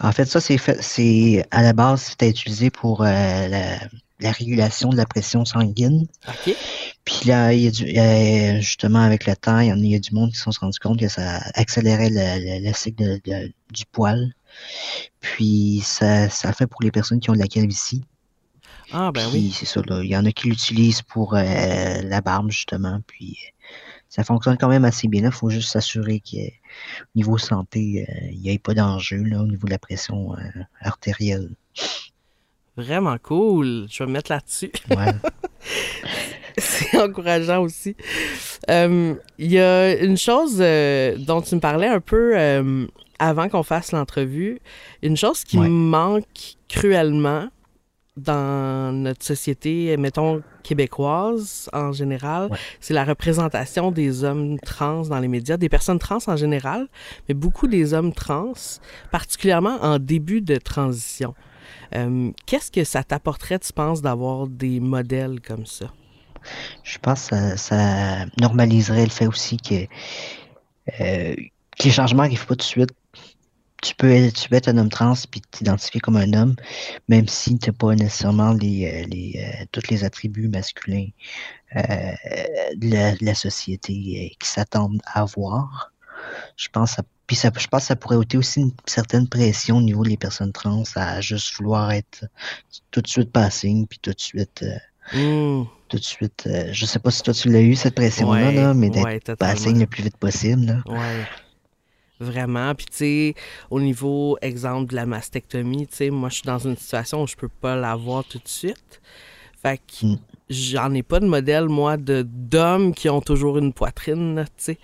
En 0.00 0.12
fait, 0.12 0.26
ça, 0.26 0.38
c'est 0.38 0.58
fait, 0.58 0.82
c'est 0.82 1.46
à 1.50 1.62
la 1.62 1.72
base, 1.72 2.02
c'était 2.02 2.28
utilisé 2.28 2.68
pour 2.68 3.00
euh, 3.00 3.48
la, 4.20 4.32
régulation 4.32 4.90
de 4.90 4.98
la 4.98 5.06
pression 5.06 5.46
sanguine. 5.46 6.06
OK. 6.28 6.54
Puis 7.06 7.28
là, 7.28 7.52
il 7.52 7.60
y 7.60 7.68
a 7.68 7.70
du, 7.70 8.60
justement, 8.60 9.00
avec 9.00 9.26
le 9.26 9.36
temps, 9.36 9.60
il 9.60 9.68
y, 9.68 9.94
a, 9.94 9.98
du 9.98 10.12
monde 10.12 10.30
qui 10.30 10.36
se 10.36 10.42
sont 10.42 10.50
rendus 10.60 10.80
compte 10.80 10.98
que 10.98 11.06
ça 11.08 11.38
accélérait 11.54 12.10
le, 12.10 12.72
cycle 12.72 13.20
du 13.70 13.84
poil. 13.92 14.34
Puis 15.20 15.80
ça, 15.84 16.28
ça 16.28 16.52
fait 16.52 16.66
pour 16.66 16.82
les 16.82 16.90
personnes 16.90 17.20
qui 17.20 17.30
ont 17.30 17.34
de 17.34 17.38
la 17.38 17.46
calvitie. 17.46 18.02
Ah, 18.92 19.12
ben 19.12 19.28
oui. 19.32 19.52
c'est 19.54 19.66
ça, 19.66 19.82
là. 19.86 20.02
Il 20.02 20.10
y 20.10 20.16
en 20.16 20.24
a 20.24 20.32
qui 20.32 20.48
l'utilisent 20.48 21.02
pour 21.02 21.34
euh, 21.34 21.44
la 22.02 22.20
barbe, 22.20 22.50
justement. 22.50 23.00
Puis 23.06 23.38
ça 24.08 24.24
fonctionne 24.24 24.56
quand 24.58 24.68
même 24.68 24.84
assez 24.84 25.06
bien. 25.06 25.24
Il 25.24 25.30
faut 25.30 25.50
juste 25.50 25.70
s'assurer 25.70 26.20
qu'au 26.20 26.40
niveau 27.14 27.38
santé, 27.38 28.04
euh, 28.08 28.28
il 28.32 28.40
n'y 28.40 28.50
ait 28.50 28.58
pas 28.58 28.74
d'enjeu 28.74 29.20
au 29.20 29.46
niveau 29.46 29.66
de 29.66 29.72
la 29.72 29.78
pression 29.78 30.34
euh, 30.34 30.62
artérielle. 30.80 31.54
Vraiment 32.76 33.16
cool. 33.18 33.86
Je 33.88 34.02
vais 34.02 34.08
me 34.08 34.14
mettre 34.14 34.32
là-dessus. 34.32 34.72
Ouais. 34.90 35.14
C'est 36.58 36.98
encourageant 36.98 37.62
aussi. 37.62 37.96
Euh, 38.70 39.14
il 39.38 39.52
y 39.52 39.58
a 39.58 39.94
une 40.02 40.16
chose 40.16 40.58
dont 40.58 41.42
tu 41.42 41.54
me 41.54 41.60
parlais 41.60 41.88
un 41.88 42.00
peu 42.00 42.34
avant 43.18 43.48
qu'on 43.48 43.62
fasse 43.62 43.92
l'entrevue. 43.92 44.60
Une 45.02 45.16
chose 45.16 45.44
qui 45.44 45.58
manque 45.58 46.56
cruellement, 46.68 47.48
dans 48.16 48.92
notre 48.94 49.24
société, 49.24 49.96
mettons, 49.98 50.42
québécoise 50.62 51.68
en 51.72 51.92
général, 51.92 52.48
c'est 52.80 52.94
la 52.94 53.04
représentation 53.04 53.92
des 53.92 54.24
hommes 54.24 54.58
trans 54.60 55.02
dans 55.02 55.18
les 55.18 55.28
médias, 55.28 55.56
des 55.56 55.68
personnes 55.68 55.98
trans 55.98 56.18
en 56.26 56.36
général, 56.36 56.88
mais 57.28 57.34
beaucoup 57.34 57.68
des 57.68 57.92
hommes 57.92 58.12
trans, 58.12 58.54
particulièrement 59.10 59.78
en 59.82 59.98
début 59.98 60.40
de 60.40 60.56
transition. 60.56 61.34
Euh, 61.94 62.30
qu'est-ce 62.46 62.70
que 62.70 62.84
ça 62.84 63.04
t'apporterait, 63.04 63.58
tu 63.58 63.72
penses, 63.72 64.00
d'avoir 64.02 64.46
des 64.46 64.80
modèles 64.80 65.40
comme 65.40 65.66
ça? 65.66 65.92
Je 66.82 66.98
pense 66.98 67.28
que 67.28 67.56
ça, 67.56 68.26
normaliserait 68.40 69.04
le 69.04 69.10
fait 69.10 69.26
aussi 69.26 69.56
que, 69.56 69.86
euh, 71.00 71.34
les 71.84 71.90
changements 71.90 72.22
n'arrivent 72.22 72.46
pas 72.46 72.54
tout 72.54 72.58
de 72.58 72.62
suite 72.62 72.90
tu 73.82 73.94
peux, 73.94 74.10
être, 74.10 74.34
tu 74.34 74.48
peux 74.48 74.56
être 74.56 74.68
un 74.68 74.78
homme 74.78 74.88
trans 74.88 75.14
puis 75.30 75.40
t'identifier 75.50 76.00
comme 76.00 76.16
un 76.16 76.32
homme, 76.32 76.56
même 77.08 77.28
si 77.28 77.58
tu 77.58 77.68
n'as 77.68 77.76
pas 77.76 77.94
nécessairement 77.94 78.52
les, 78.52 78.86
euh, 78.86 79.06
les, 79.06 79.34
euh, 79.36 79.64
tous 79.70 79.88
les 79.90 80.02
attributs 80.02 80.48
masculins 80.48 81.08
de, 81.74 83.24
la, 83.24 83.34
société 83.34 84.34
qui 84.40 84.48
s'attendent 84.48 85.02
à 85.06 85.20
avoir. 85.20 85.92
Je 86.56 86.68
pense, 86.68 86.96
puis 87.26 87.36
ça, 87.36 87.50
je 87.56 87.66
pense 87.66 87.82
que 87.82 87.86
ça 87.88 87.96
pourrait 87.96 88.16
ôter 88.16 88.38
aussi 88.38 88.60
une 88.60 88.72
certaine 88.86 89.28
pression 89.28 89.76
au 89.76 89.82
niveau 89.82 90.04
des 90.04 90.16
personnes 90.16 90.52
trans 90.52 90.84
à 90.94 91.20
juste 91.20 91.54
vouloir 91.56 91.92
être 91.92 92.24
tout 92.90 93.02
de 93.02 93.08
suite 93.08 93.30
passing, 93.30 93.86
puis 93.86 93.98
tout 94.00 94.12
de 94.12 94.20
suite. 94.20 94.64
Mmh. 95.14 95.62
Tout 95.88 95.98
de 95.98 96.02
suite, 96.02 96.48
je 96.72 96.84
sais 96.84 96.98
pas 96.98 97.12
si 97.12 97.22
toi 97.22 97.32
tu 97.32 97.48
l'as 97.48 97.60
eu 97.60 97.76
cette 97.76 97.94
pression-là, 97.94 98.74
mais 98.74 98.90
d'être 98.90 99.34
passing 99.34 99.78
le 99.78 99.86
plus 99.86 100.02
vite 100.02 100.16
possible. 100.16 100.66
Là. 100.66 100.82
Ouais. 100.86 101.24
Vraiment. 102.18 102.74
Puis, 102.74 102.86
tu 102.86 102.96
sais, 102.96 103.34
au 103.70 103.80
niveau, 103.80 104.38
exemple, 104.40 104.90
de 104.90 104.96
la 104.96 105.06
mastectomie, 105.06 105.86
tu 105.86 105.96
sais, 105.96 106.10
moi, 106.10 106.28
je 106.28 106.36
suis 106.36 106.44
dans 106.44 106.58
une 106.58 106.76
situation 106.76 107.22
où 107.22 107.26
je 107.26 107.36
peux 107.36 107.48
pas 107.48 107.76
l'avoir 107.76 108.24
tout 108.24 108.38
de 108.38 108.48
suite. 108.48 109.00
Fait 109.62 109.78
que 109.78 110.06
mm. 110.06 110.18
j'en 110.48 110.94
ai 110.94 111.02
pas 111.02 111.20
de 111.20 111.26
modèle, 111.26 111.68
moi, 111.68 111.96
de 111.96 112.26
d'hommes 112.26 112.94
qui 112.94 113.08
ont 113.08 113.20
toujours 113.20 113.58
une 113.58 113.72
poitrine, 113.72 114.44
tu 114.56 114.64
sais. 114.64 114.78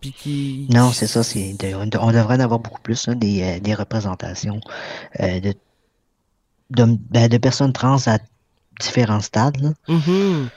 Puis 0.00 0.12
qui. 0.12 0.66
Non, 0.70 0.92
c'est 0.92 1.06
ça. 1.06 1.22
c'est 1.22 1.56
on 1.74 1.86
devrait 1.86 2.36
en 2.36 2.40
avoir 2.40 2.60
beaucoup 2.60 2.80
plus, 2.80 3.08
des, 3.08 3.42
euh, 3.42 3.60
des, 3.60 3.74
représentations 3.74 4.60
euh, 5.20 5.40
de, 5.40 5.54
ben, 6.70 7.28
de, 7.28 7.38
personnes 7.38 7.72
trans 7.72 7.96
à 8.06 8.18
différents 8.80 9.20
stades. 9.20 9.60
Là. 9.60 9.72
Mm-hmm. 9.88 10.48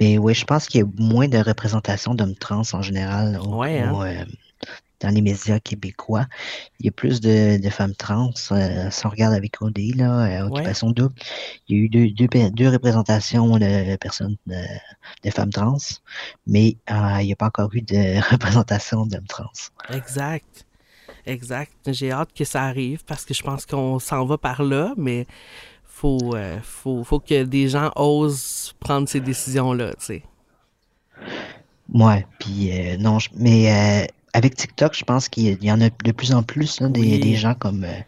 Mais 0.00 0.18
oui, 0.18 0.34
je 0.34 0.44
pense 0.44 0.66
qu'il 0.66 0.80
y 0.80 0.84
a 0.84 0.86
moins 0.98 1.28
de 1.28 1.38
représentation 1.38 2.14
d'hommes 2.14 2.34
trans 2.34 2.62
en 2.72 2.82
général. 2.82 3.38
ouais, 3.40 3.80
hein? 3.80 3.94
euh, 4.04 4.24
dans 5.00 5.10
les 5.10 5.20
médias 5.20 5.60
québécois. 5.60 6.26
Il 6.80 6.86
y 6.86 6.88
a 6.88 6.92
plus 6.92 7.20
de, 7.20 7.60
de 7.60 7.70
femmes 7.70 7.94
trans. 7.94 8.32
Euh, 8.52 8.90
si 8.90 9.06
on 9.06 9.10
regarde 9.10 9.34
avec 9.34 9.60
OD, 9.60 9.78
là, 9.96 10.42
euh, 10.42 10.46
Occupation 10.46 10.90
Double, 10.90 11.14
il 11.68 11.76
y 11.76 11.80
a 11.80 11.82
eu 11.84 11.88
deux, 11.88 12.10
deux, 12.10 12.50
deux 12.50 12.68
représentations 12.68 13.58
de 13.58 13.96
personnes 13.96 14.36
de, 14.46 14.62
de 15.22 15.30
femmes 15.30 15.50
trans, 15.50 15.76
mais 16.46 16.76
il 16.88 17.24
n'y 17.24 17.32
a 17.32 17.36
pas 17.36 17.46
encore 17.46 17.70
eu 17.74 17.82
de 17.82 18.20
représentation 18.30 19.04
d'hommes 19.04 19.26
trans. 19.26 19.50
Exact. 19.90 20.64
Exact. 21.26 21.72
J'ai 21.86 22.10
hâte 22.10 22.32
que 22.34 22.44
ça 22.44 22.64
arrive 22.64 23.04
parce 23.04 23.24
que 23.24 23.34
je 23.34 23.42
pense 23.42 23.66
qu'on 23.66 23.98
s'en 23.98 24.24
va 24.24 24.38
par 24.38 24.62
là, 24.62 24.92
mais 24.96 25.26
faut, 25.94 26.34
euh, 26.34 26.58
faut, 26.62 27.04
faut 27.04 27.20
que 27.20 27.44
des 27.44 27.68
gens 27.68 27.90
osent 27.96 28.74
prendre 28.80 29.08
ces 29.08 29.20
décisions-là, 29.20 29.94
tu 29.98 30.04
sais. 30.06 30.22
Ouais, 31.92 32.26
puis 32.38 32.72
euh, 32.72 32.96
non, 32.96 33.18
je- 33.18 33.28
mais 33.36 33.70
euh, 33.72 34.06
avec 34.32 34.56
TikTok, 34.56 34.94
je 34.96 35.04
pense 35.04 35.28
qu'il 35.28 35.62
y, 35.62 35.70
en 35.70 35.80
a 35.80 35.90
de 35.90 36.12
plus 36.12 36.32
en 36.34 36.42
plus 36.42 36.80
là, 36.80 36.88
des, 36.88 37.00
Oui. 37.00 37.18
des 37.18 37.36
gens 37.36 37.54
comme, 37.54 37.84
euh, 37.84 38.00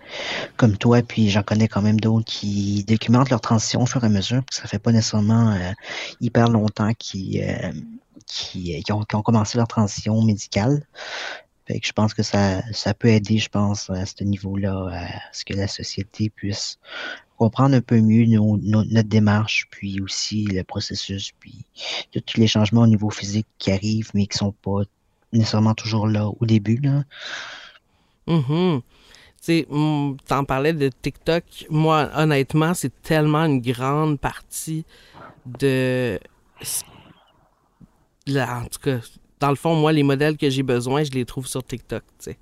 comme 0.57 0.77
toi, 0.77 1.03
puis 1.03 1.29
j'en 1.31 1.42
connais 1.42 1.68
quand 1.68 1.83
même 1.83 2.01
d'autres 2.01 2.25
qui 2.27 2.85
documentent 2.88 3.31
leur 3.31 3.40
transition 3.40 3.83
au 3.83 3.87
fur 3.87 4.03
et 4.03 4.07
à 4.07 4.11
mesure, 4.11 4.42
puis 4.44 4.57
ça 4.61 4.66
fait 4.66 4.79
pas 4.81 4.92
nécessairement 4.92 5.53
euh, 5.53 5.72
hyper 6.20 6.49
longtemps 6.49 6.92
qu'ils 6.99 7.44
qui, 8.27 8.83
qui 8.83 8.92
ont, 8.92 9.05
qui 9.05 9.14
ont 9.14 9.22
commencé 9.22 9.57
leur 9.59 9.68
transition 9.68 10.20
médicale. 10.22 10.85
Fait 11.66 11.81
que 11.81 11.87
je 11.87 11.92
pense 11.92 12.14
que 12.14 12.22
ça, 12.22 12.62
ça 12.72 12.94
peut 12.94 13.09
aider, 13.09 13.38
je 13.38 13.49
pense, 13.49 13.90
à 13.90 14.07
ce 14.07 14.25
niveau-là, 14.25 14.88
à 14.92 15.07
ce 15.33 15.44
que 15.44 15.55
la 15.55 15.68
société 15.68 16.31
puisse 16.31 16.79
comprendre 17.37 17.77
un 17.77 17.81
peu 17.81 18.01
mieux 18.01 18.27
notre 18.27 19.09
démarche, 19.09 19.66
puis 19.70 20.01
aussi 20.01 20.44
le 20.44 20.64
processus, 20.64 21.33
puis 21.38 21.64
de 22.12 22.20
tous 22.20 22.40
les 22.40 22.46
changements 22.46 22.83
au 22.83 22.87
niveau 22.87 23.11
physique 23.11 23.46
qui 23.59 23.70
arrivent, 23.70 24.11
mais 24.14 24.27
qui 24.27 24.38
sont 24.38 24.53
pas 24.53 24.83
nécessairement 25.33 25.75
toujours 25.75 26.07
là 26.07 26.29
au 26.29 26.46
début. 26.46 26.77
Là. 26.77 27.05
Mhm. 28.27 28.81
Sais, 29.40 29.66
mm, 29.70 30.16
t'en 30.27 30.44
parlais 30.44 30.72
de 30.72 30.88
TikTok. 30.88 31.44
Moi, 31.70 32.11
honnêtement, 32.14 32.75
c'est 32.75 33.03
tellement 33.03 33.44
une 33.44 33.61
grande 33.61 34.18
partie 34.18 34.85
de. 35.46 36.18
En 38.29 38.64
tout 38.64 38.81
cas, 38.83 38.99
dans 39.38 39.51
le 39.51 39.57
fond, 39.57 39.77
moi, 39.77 39.92
les 39.92 40.03
modèles 40.03 40.37
que 40.37 40.51
j'ai 40.51 40.64
besoin, 40.64 41.05
je 41.05 41.12
les 41.12 41.25
trouve 41.25 41.46
sur 41.46 41.62
TikTok, 41.62 42.03
tu. 42.18 42.37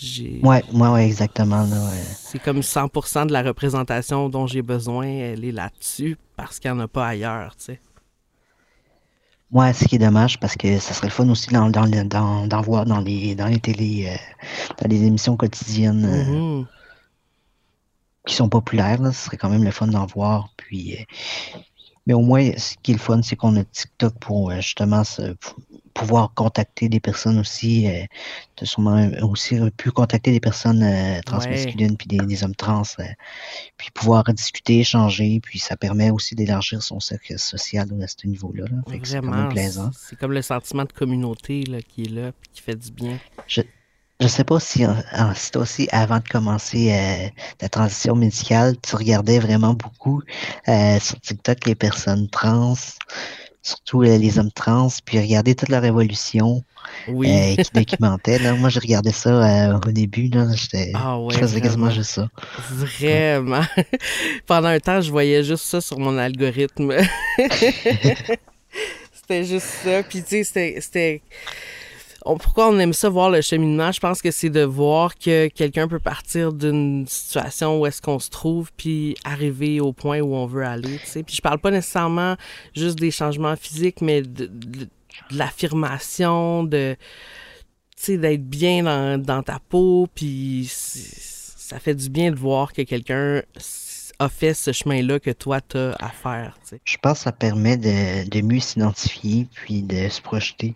J'ai- 0.00 0.40
Ouais, 0.42 0.62
ouais, 0.72 0.88
ouais, 0.88 1.06
exactement. 1.06 1.62
Ouais. 1.64 2.02
C'est 2.16 2.40
comme 2.40 2.62
100% 2.62 3.26
de 3.26 3.32
la 3.32 3.42
représentation 3.42 4.28
dont 4.28 4.46
j'ai 4.46 4.62
besoin, 4.62 5.06
elle 5.06 5.44
est 5.44 5.52
là-dessus 5.52 6.16
parce 6.36 6.58
qu'il 6.58 6.72
n'y 6.72 6.78
en 6.78 6.80
a 6.80 6.88
pas 6.88 7.06
ailleurs, 7.06 7.54
tu 7.56 7.64
sais. 7.66 7.80
Ouais, 9.52 9.72
ce 9.72 9.84
qui 9.84 9.94
est 9.96 9.98
dommage 10.00 10.40
parce 10.40 10.56
que 10.56 10.80
ça 10.80 10.94
serait 10.94 11.06
le 11.06 11.12
fun 11.12 11.28
aussi 11.28 11.48
d'en 11.52 11.70
dans, 11.70 12.46
dans, 12.48 12.60
voir 12.62 12.86
dans 12.86 12.98
les 13.00 13.36
dans 13.36 13.46
les 13.46 13.60
télé, 13.60 14.08
euh, 14.08 14.16
dans 14.82 14.88
les 14.88 15.04
émissions 15.04 15.36
quotidiennes 15.36 16.04
euh, 16.04 16.24
Mhm. 16.24 16.66
qui 18.26 18.34
sont 18.34 18.48
populaires. 18.48 19.00
Là, 19.00 19.12
ce 19.12 19.26
serait 19.26 19.36
quand 19.36 19.50
même 19.50 19.62
le 19.62 19.70
fun 19.70 19.86
d'en 19.86 20.06
voir. 20.06 20.48
Puis, 20.56 20.96
euh, 20.96 21.04
mais 22.06 22.14
au 22.14 22.20
moins, 22.22 22.50
ce 22.56 22.74
qui 22.82 22.90
est 22.92 22.94
le 22.94 23.00
fun, 23.00 23.22
c'est 23.22 23.36
qu'on 23.36 23.54
a 23.56 23.62
TikTok 23.62 24.14
pour 24.18 24.50
euh, 24.50 24.56
justement 24.56 25.04
se- 25.04 25.36
pouvoir 25.94 26.32
contacter 26.34 26.88
des 26.88 27.00
personnes 27.00 27.38
aussi. 27.38 27.88
Euh, 27.88 28.04
t'as 28.56 28.66
sûrement 28.66 29.08
aussi 29.22 29.56
pu 29.76 29.90
contacter 29.90 30.32
des 30.32 30.40
personnes 30.40 30.82
euh, 30.82 31.20
transmasculines 31.24 31.96
puis 31.96 32.08
des, 32.08 32.18
des 32.18 32.44
hommes 32.44 32.54
trans. 32.54 32.82
euh, 32.98 33.04
puis 33.76 33.90
pouvoir 33.92 34.24
discuter, 34.34 34.80
échanger. 34.80 35.40
Puis 35.40 35.58
ça 35.58 35.76
permet 35.76 36.10
aussi 36.10 36.34
d'élargir 36.34 36.82
son 36.82 37.00
cercle 37.00 37.38
social 37.38 37.88
à 38.02 38.06
ce 38.08 38.26
niveau-là. 38.26 38.64
Là. 38.70 38.76
C'est 38.88 39.18
Vraiment, 39.20 39.48
plaisant. 39.48 39.90
c'est 39.96 40.18
comme 40.18 40.32
le 40.32 40.42
sentiment 40.42 40.84
de 40.84 40.92
communauté 40.92 41.64
là, 41.64 41.80
qui 41.80 42.02
est 42.02 42.10
là 42.10 42.32
puis 42.40 42.50
qui 42.52 42.62
fait 42.62 42.74
du 42.76 42.90
bien. 42.90 43.18
Je 44.20 44.28
sais 44.28 44.44
pas 44.44 44.60
si, 44.60 44.84
si 45.34 45.50
toi 45.50 45.62
aussi, 45.62 45.88
avant 45.90 46.18
de 46.18 46.28
commencer 46.28 46.92
euh, 46.92 47.28
ta 47.58 47.68
transition 47.68 48.14
médicale, 48.14 48.76
tu 48.80 48.94
regardais 48.94 49.40
vraiment 49.40 49.74
beaucoup 49.74 50.22
euh, 50.68 51.00
sur 51.00 51.20
TikTok 51.20 51.66
les 51.66 51.74
personnes 51.74 52.28
trans, 52.30 52.74
surtout 53.64 54.02
euh, 54.02 54.18
les 54.18 54.38
hommes 54.38 54.52
trans, 54.52 54.88
puis 55.04 55.18
regarder 55.18 55.54
toute 55.54 55.70
leur 55.70 55.84
évolution 55.84 56.62
Oui. 57.08 57.28
euh, 57.30 57.56
qui 57.62 57.70
documentaient. 57.72 58.38
Là. 58.38 58.52
Moi, 58.54 58.68
je 58.68 58.78
regardais 58.78 59.10
ça 59.10 59.30
euh, 59.70 59.78
au 59.84 59.90
début, 59.90 60.28
là, 60.28 60.46
j'étais, 60.54 60.92
Ah 60.94 61.18
ouais, 61.18 61.32
je 61.34 61.38
faisais 61.40 61.60
quasiment 61.62 61.90
juste 61.90 62.10
ça. 62.10 62.28
Vraiment. 62.70 63.64
Pendant 64.46 64.68
un 64.68 64.78
temps, 64.80 65.00
je 65.00 65.10
voyais 65.10 65.42
juste 65.42 65.64
ça 65.64 65.80
sur 65.80 65.98
mon 65.98 66.16
algorithme. 66.18 66.92
c'était 69.14 69.44
juste 69.44 69.66
ça. 69.82 70.02
Puis, 70.02 70.22
tu 70.22 70.44
sais, 70.44 70.76
c'était. 70.80 71.22
Pourquoi 72.24 72.68
on 72.70 72.78
aime 72.78 72.92
ça 72.94 73.08
voir 73.10 73.28
le 73.30 73.40
cheminement? 73.42 73.92
Je 73.92 74.00
pense 74.00 74.22
que 74.22 74.30
c'est 74.30 74.48
de 74.50 74.62
voir 74.62 75.14
que 75.16 75.48
quelqu'un 75.48 75.86
peut 75.88 75.98
partir 76.00 76.52
d'une 76.52 77.06
situation 77.06 77.78
où 77.80 77.86
est-ce 77.86 78.00
qu'on 78.00 78.18
se 78.18 78.30
trouve, 78.30 78.70
puis 78.76 79.14
arriver 79.24 79.78
au 79.80 79.92
point 79.92 80.20
où 80.20 80.34
on 80.34 80.46
veut 80.46 80.64
aller. 80.64 80.98
Tu 81.00 81.06
sais. 81.06 81.22
Puis 81.22 81.36
je 81.36 81.42
parle 81.42 81.58
pas 81.58 81.70
nécessairement 81.70 82.36
juste 82.74 82.98
des 82.98 83.10
changements 83.10 83.56
physiques, 83.56 84.00
mais 84.00 84.22
de, 84.22 84.46
de- 84.46 84.88
de 85.30 85.38
l'affirmation, 85.38 86.64
de 86.64 86.96
tu 87.96 88.02
sais, 88.04 88.18
d'être 88.18 88.44
bien 88.48 88.82
dans, 88.82 89.20
dans 89.22 89.42
ta 89.42 89.58
peau, 89.68 90.08
puis 90.14 90.66
ça 90.68 91.78
fait 91.78 91.94
du 91.94 92.08
bien 92.08 92.30
de 92.30 92.36
voir 92.36 92.72
que 92.72 92.82
quelqu'un 92.82 93.42
a 94.18 94.28
fait 94.28 94.54
ce 94.54 94.72
chemin-là 94.72 95.20
que 95.20 95.30
toi, 95.30 95.60
t'as 95.60 95.92
à 96.00 96.08
faire, 96.08 96.56
tu. 96.68 96.76
Je 96.84 96.96
pense 97.02 97.18
que 97.18 97.24
ça 97.24 97.32
permet 97.32 97.76
de, 97.76 98.28
de 98.28 98.40
mieux 98.40 98.60
s'identifier, 98.60 99.46
puis 99.54 99.82
de 99.82 100.08
se 100.08 100.20
projeter. 100.20 100.74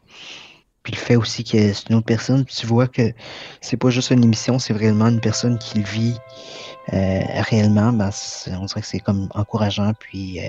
Puis 0.88 0.96
le 0.96 1.02
fait 1.02 1.16
aussi 1.16 1.44
que 1.44 1.74
c'est 1.74 1.90
une 1.90 1.96
autre 1.96 2.06
personne, 2.06 2.46
puis 2.46 2.54
tu 2.54 2.66
vois 2.66 2.88
que 2.88 3.12
c'est 3.60 3.76
pas 3.76 3.90
juste 3.90 4.10
une 4.10 4.24
émission, 4.24 4.58
c'est 4.58 4.72
vraiment 4.72 5.08
une 5.08 5.20
personne 5.20 5.58
qui 5.58 5.76
le 5.80 5.84
vit 5.84 6.16
euh, 6.94 7.20
réellement, 7.50 7.92
ben, 7.92 8.08
on 8.58 8.64
dirait 8.64 8.80
que 8.80 8.86
c'est 8.86 9.00
comme 9.00 9.28
encourageant, 9.34 9.92
puis 9.98 10.40
euh, 10.40 10.48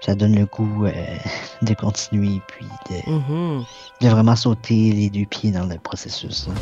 ça 0.00 0.14
donne 0.14 0.36
le 0.36 0.46
goût 0.46 0.86
euh, 0.86 0.92
de 1.62 1.74
continuer, 1.74 2.40
puis 2.46 2.66
de, 2.88 3.10
Mhm. 3.10 3.64
de 4.00 4.08
vraiment 4.08 4.36
sauter 4.36 4.92
les 4.92 5.10
deux 5.10 5.26
pieds 5.26 5.50
dans 5.50 5.66
le 5.66 5.76
processus. 5.80 6.46
hein. 6.48 6.60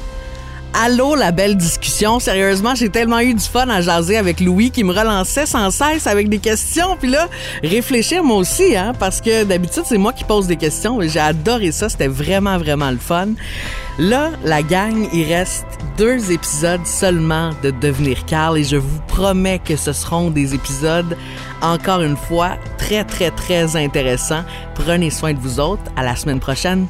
Allô, 0.74 1.14
la 1.14 1.32
belle 1.32 1.56
discussion. 1.56 2.18
Sérieusement, 2.18 2.74
j'ai 2.74 2.88
tellement 2.88 3.20
eu 3.20 3.34
du 3.34 3.44
fun 3.44 3.68
à 3.68 3.82
jaser 3.82 4.16
avec 4.16 4.40
Louis 4.40 4.70
qui 4.70 4.84
me 4.84 4.92
relançait 4.92 5.44
sans 5.44 5.70
cesse 5.70 6.06
avec 6.06 6.30
des 6.30 6.38
questions. 6.38 6.96
Puis 6.98 7.10
là, 7.10 7.28
réfléchir 7.62 8.24
moi 8.24 8.38
aussi, 8.38 8.74
hein, 8.74 8.94
parce 8.98 9.20
que 9.20 9.44
d'habitude, 9.44 9.82
c'est 9.86 9.98
moi 9.98 10.14
qui 10.14 10.24
pose 10.24 10.46
des 10.46 10.56
questions. 10.56 10.98
J'ai 11.02 11.20
adoré 11.20 11.72
ça. 11.72 11.90
C'était 11.90 12.08
vraiment, 12.08 12.56
vraiment 12.56 12.90
le 12.90 12.96
fun. 12.96 13.28
Là, 13.98 14.30
la 14.44 14.62
gang, 14.62 15.08
il 15.12 15.24
reste 15.24 15.66
deux 15.98 16.32
épisodes 16.32 16.86
seulement 16.86 17.50
de 17.62 17.70
Devenir 17.70 18.24
Carl 18.24 18.56
et 18.56 18.64
je 18.64 18.76
vous 18.76 19.00
promets 19.08 19.58
que 19.58 19.76
ce 19.76 19.92
seront 19.92 20.30
des 20.30 20.54
épisodes, 20.54 21.18
encore 21.60 22.00
une 22.00 22.16
fois, 22.16 22.52
très, 22.78 23.04
très, 23.04 23.30
très 23.30 23.76
intéressants. 23.76 24.42
Prenez 24.74 25.10
soin 25.10 25.34
de 25.34 25.38
vous 25.38 25.60
autres. 25.60 25.82
À 25.96 26.02
la 26.02 26.16
semaine 26.16 26.40
prochaine. 26.40 26.86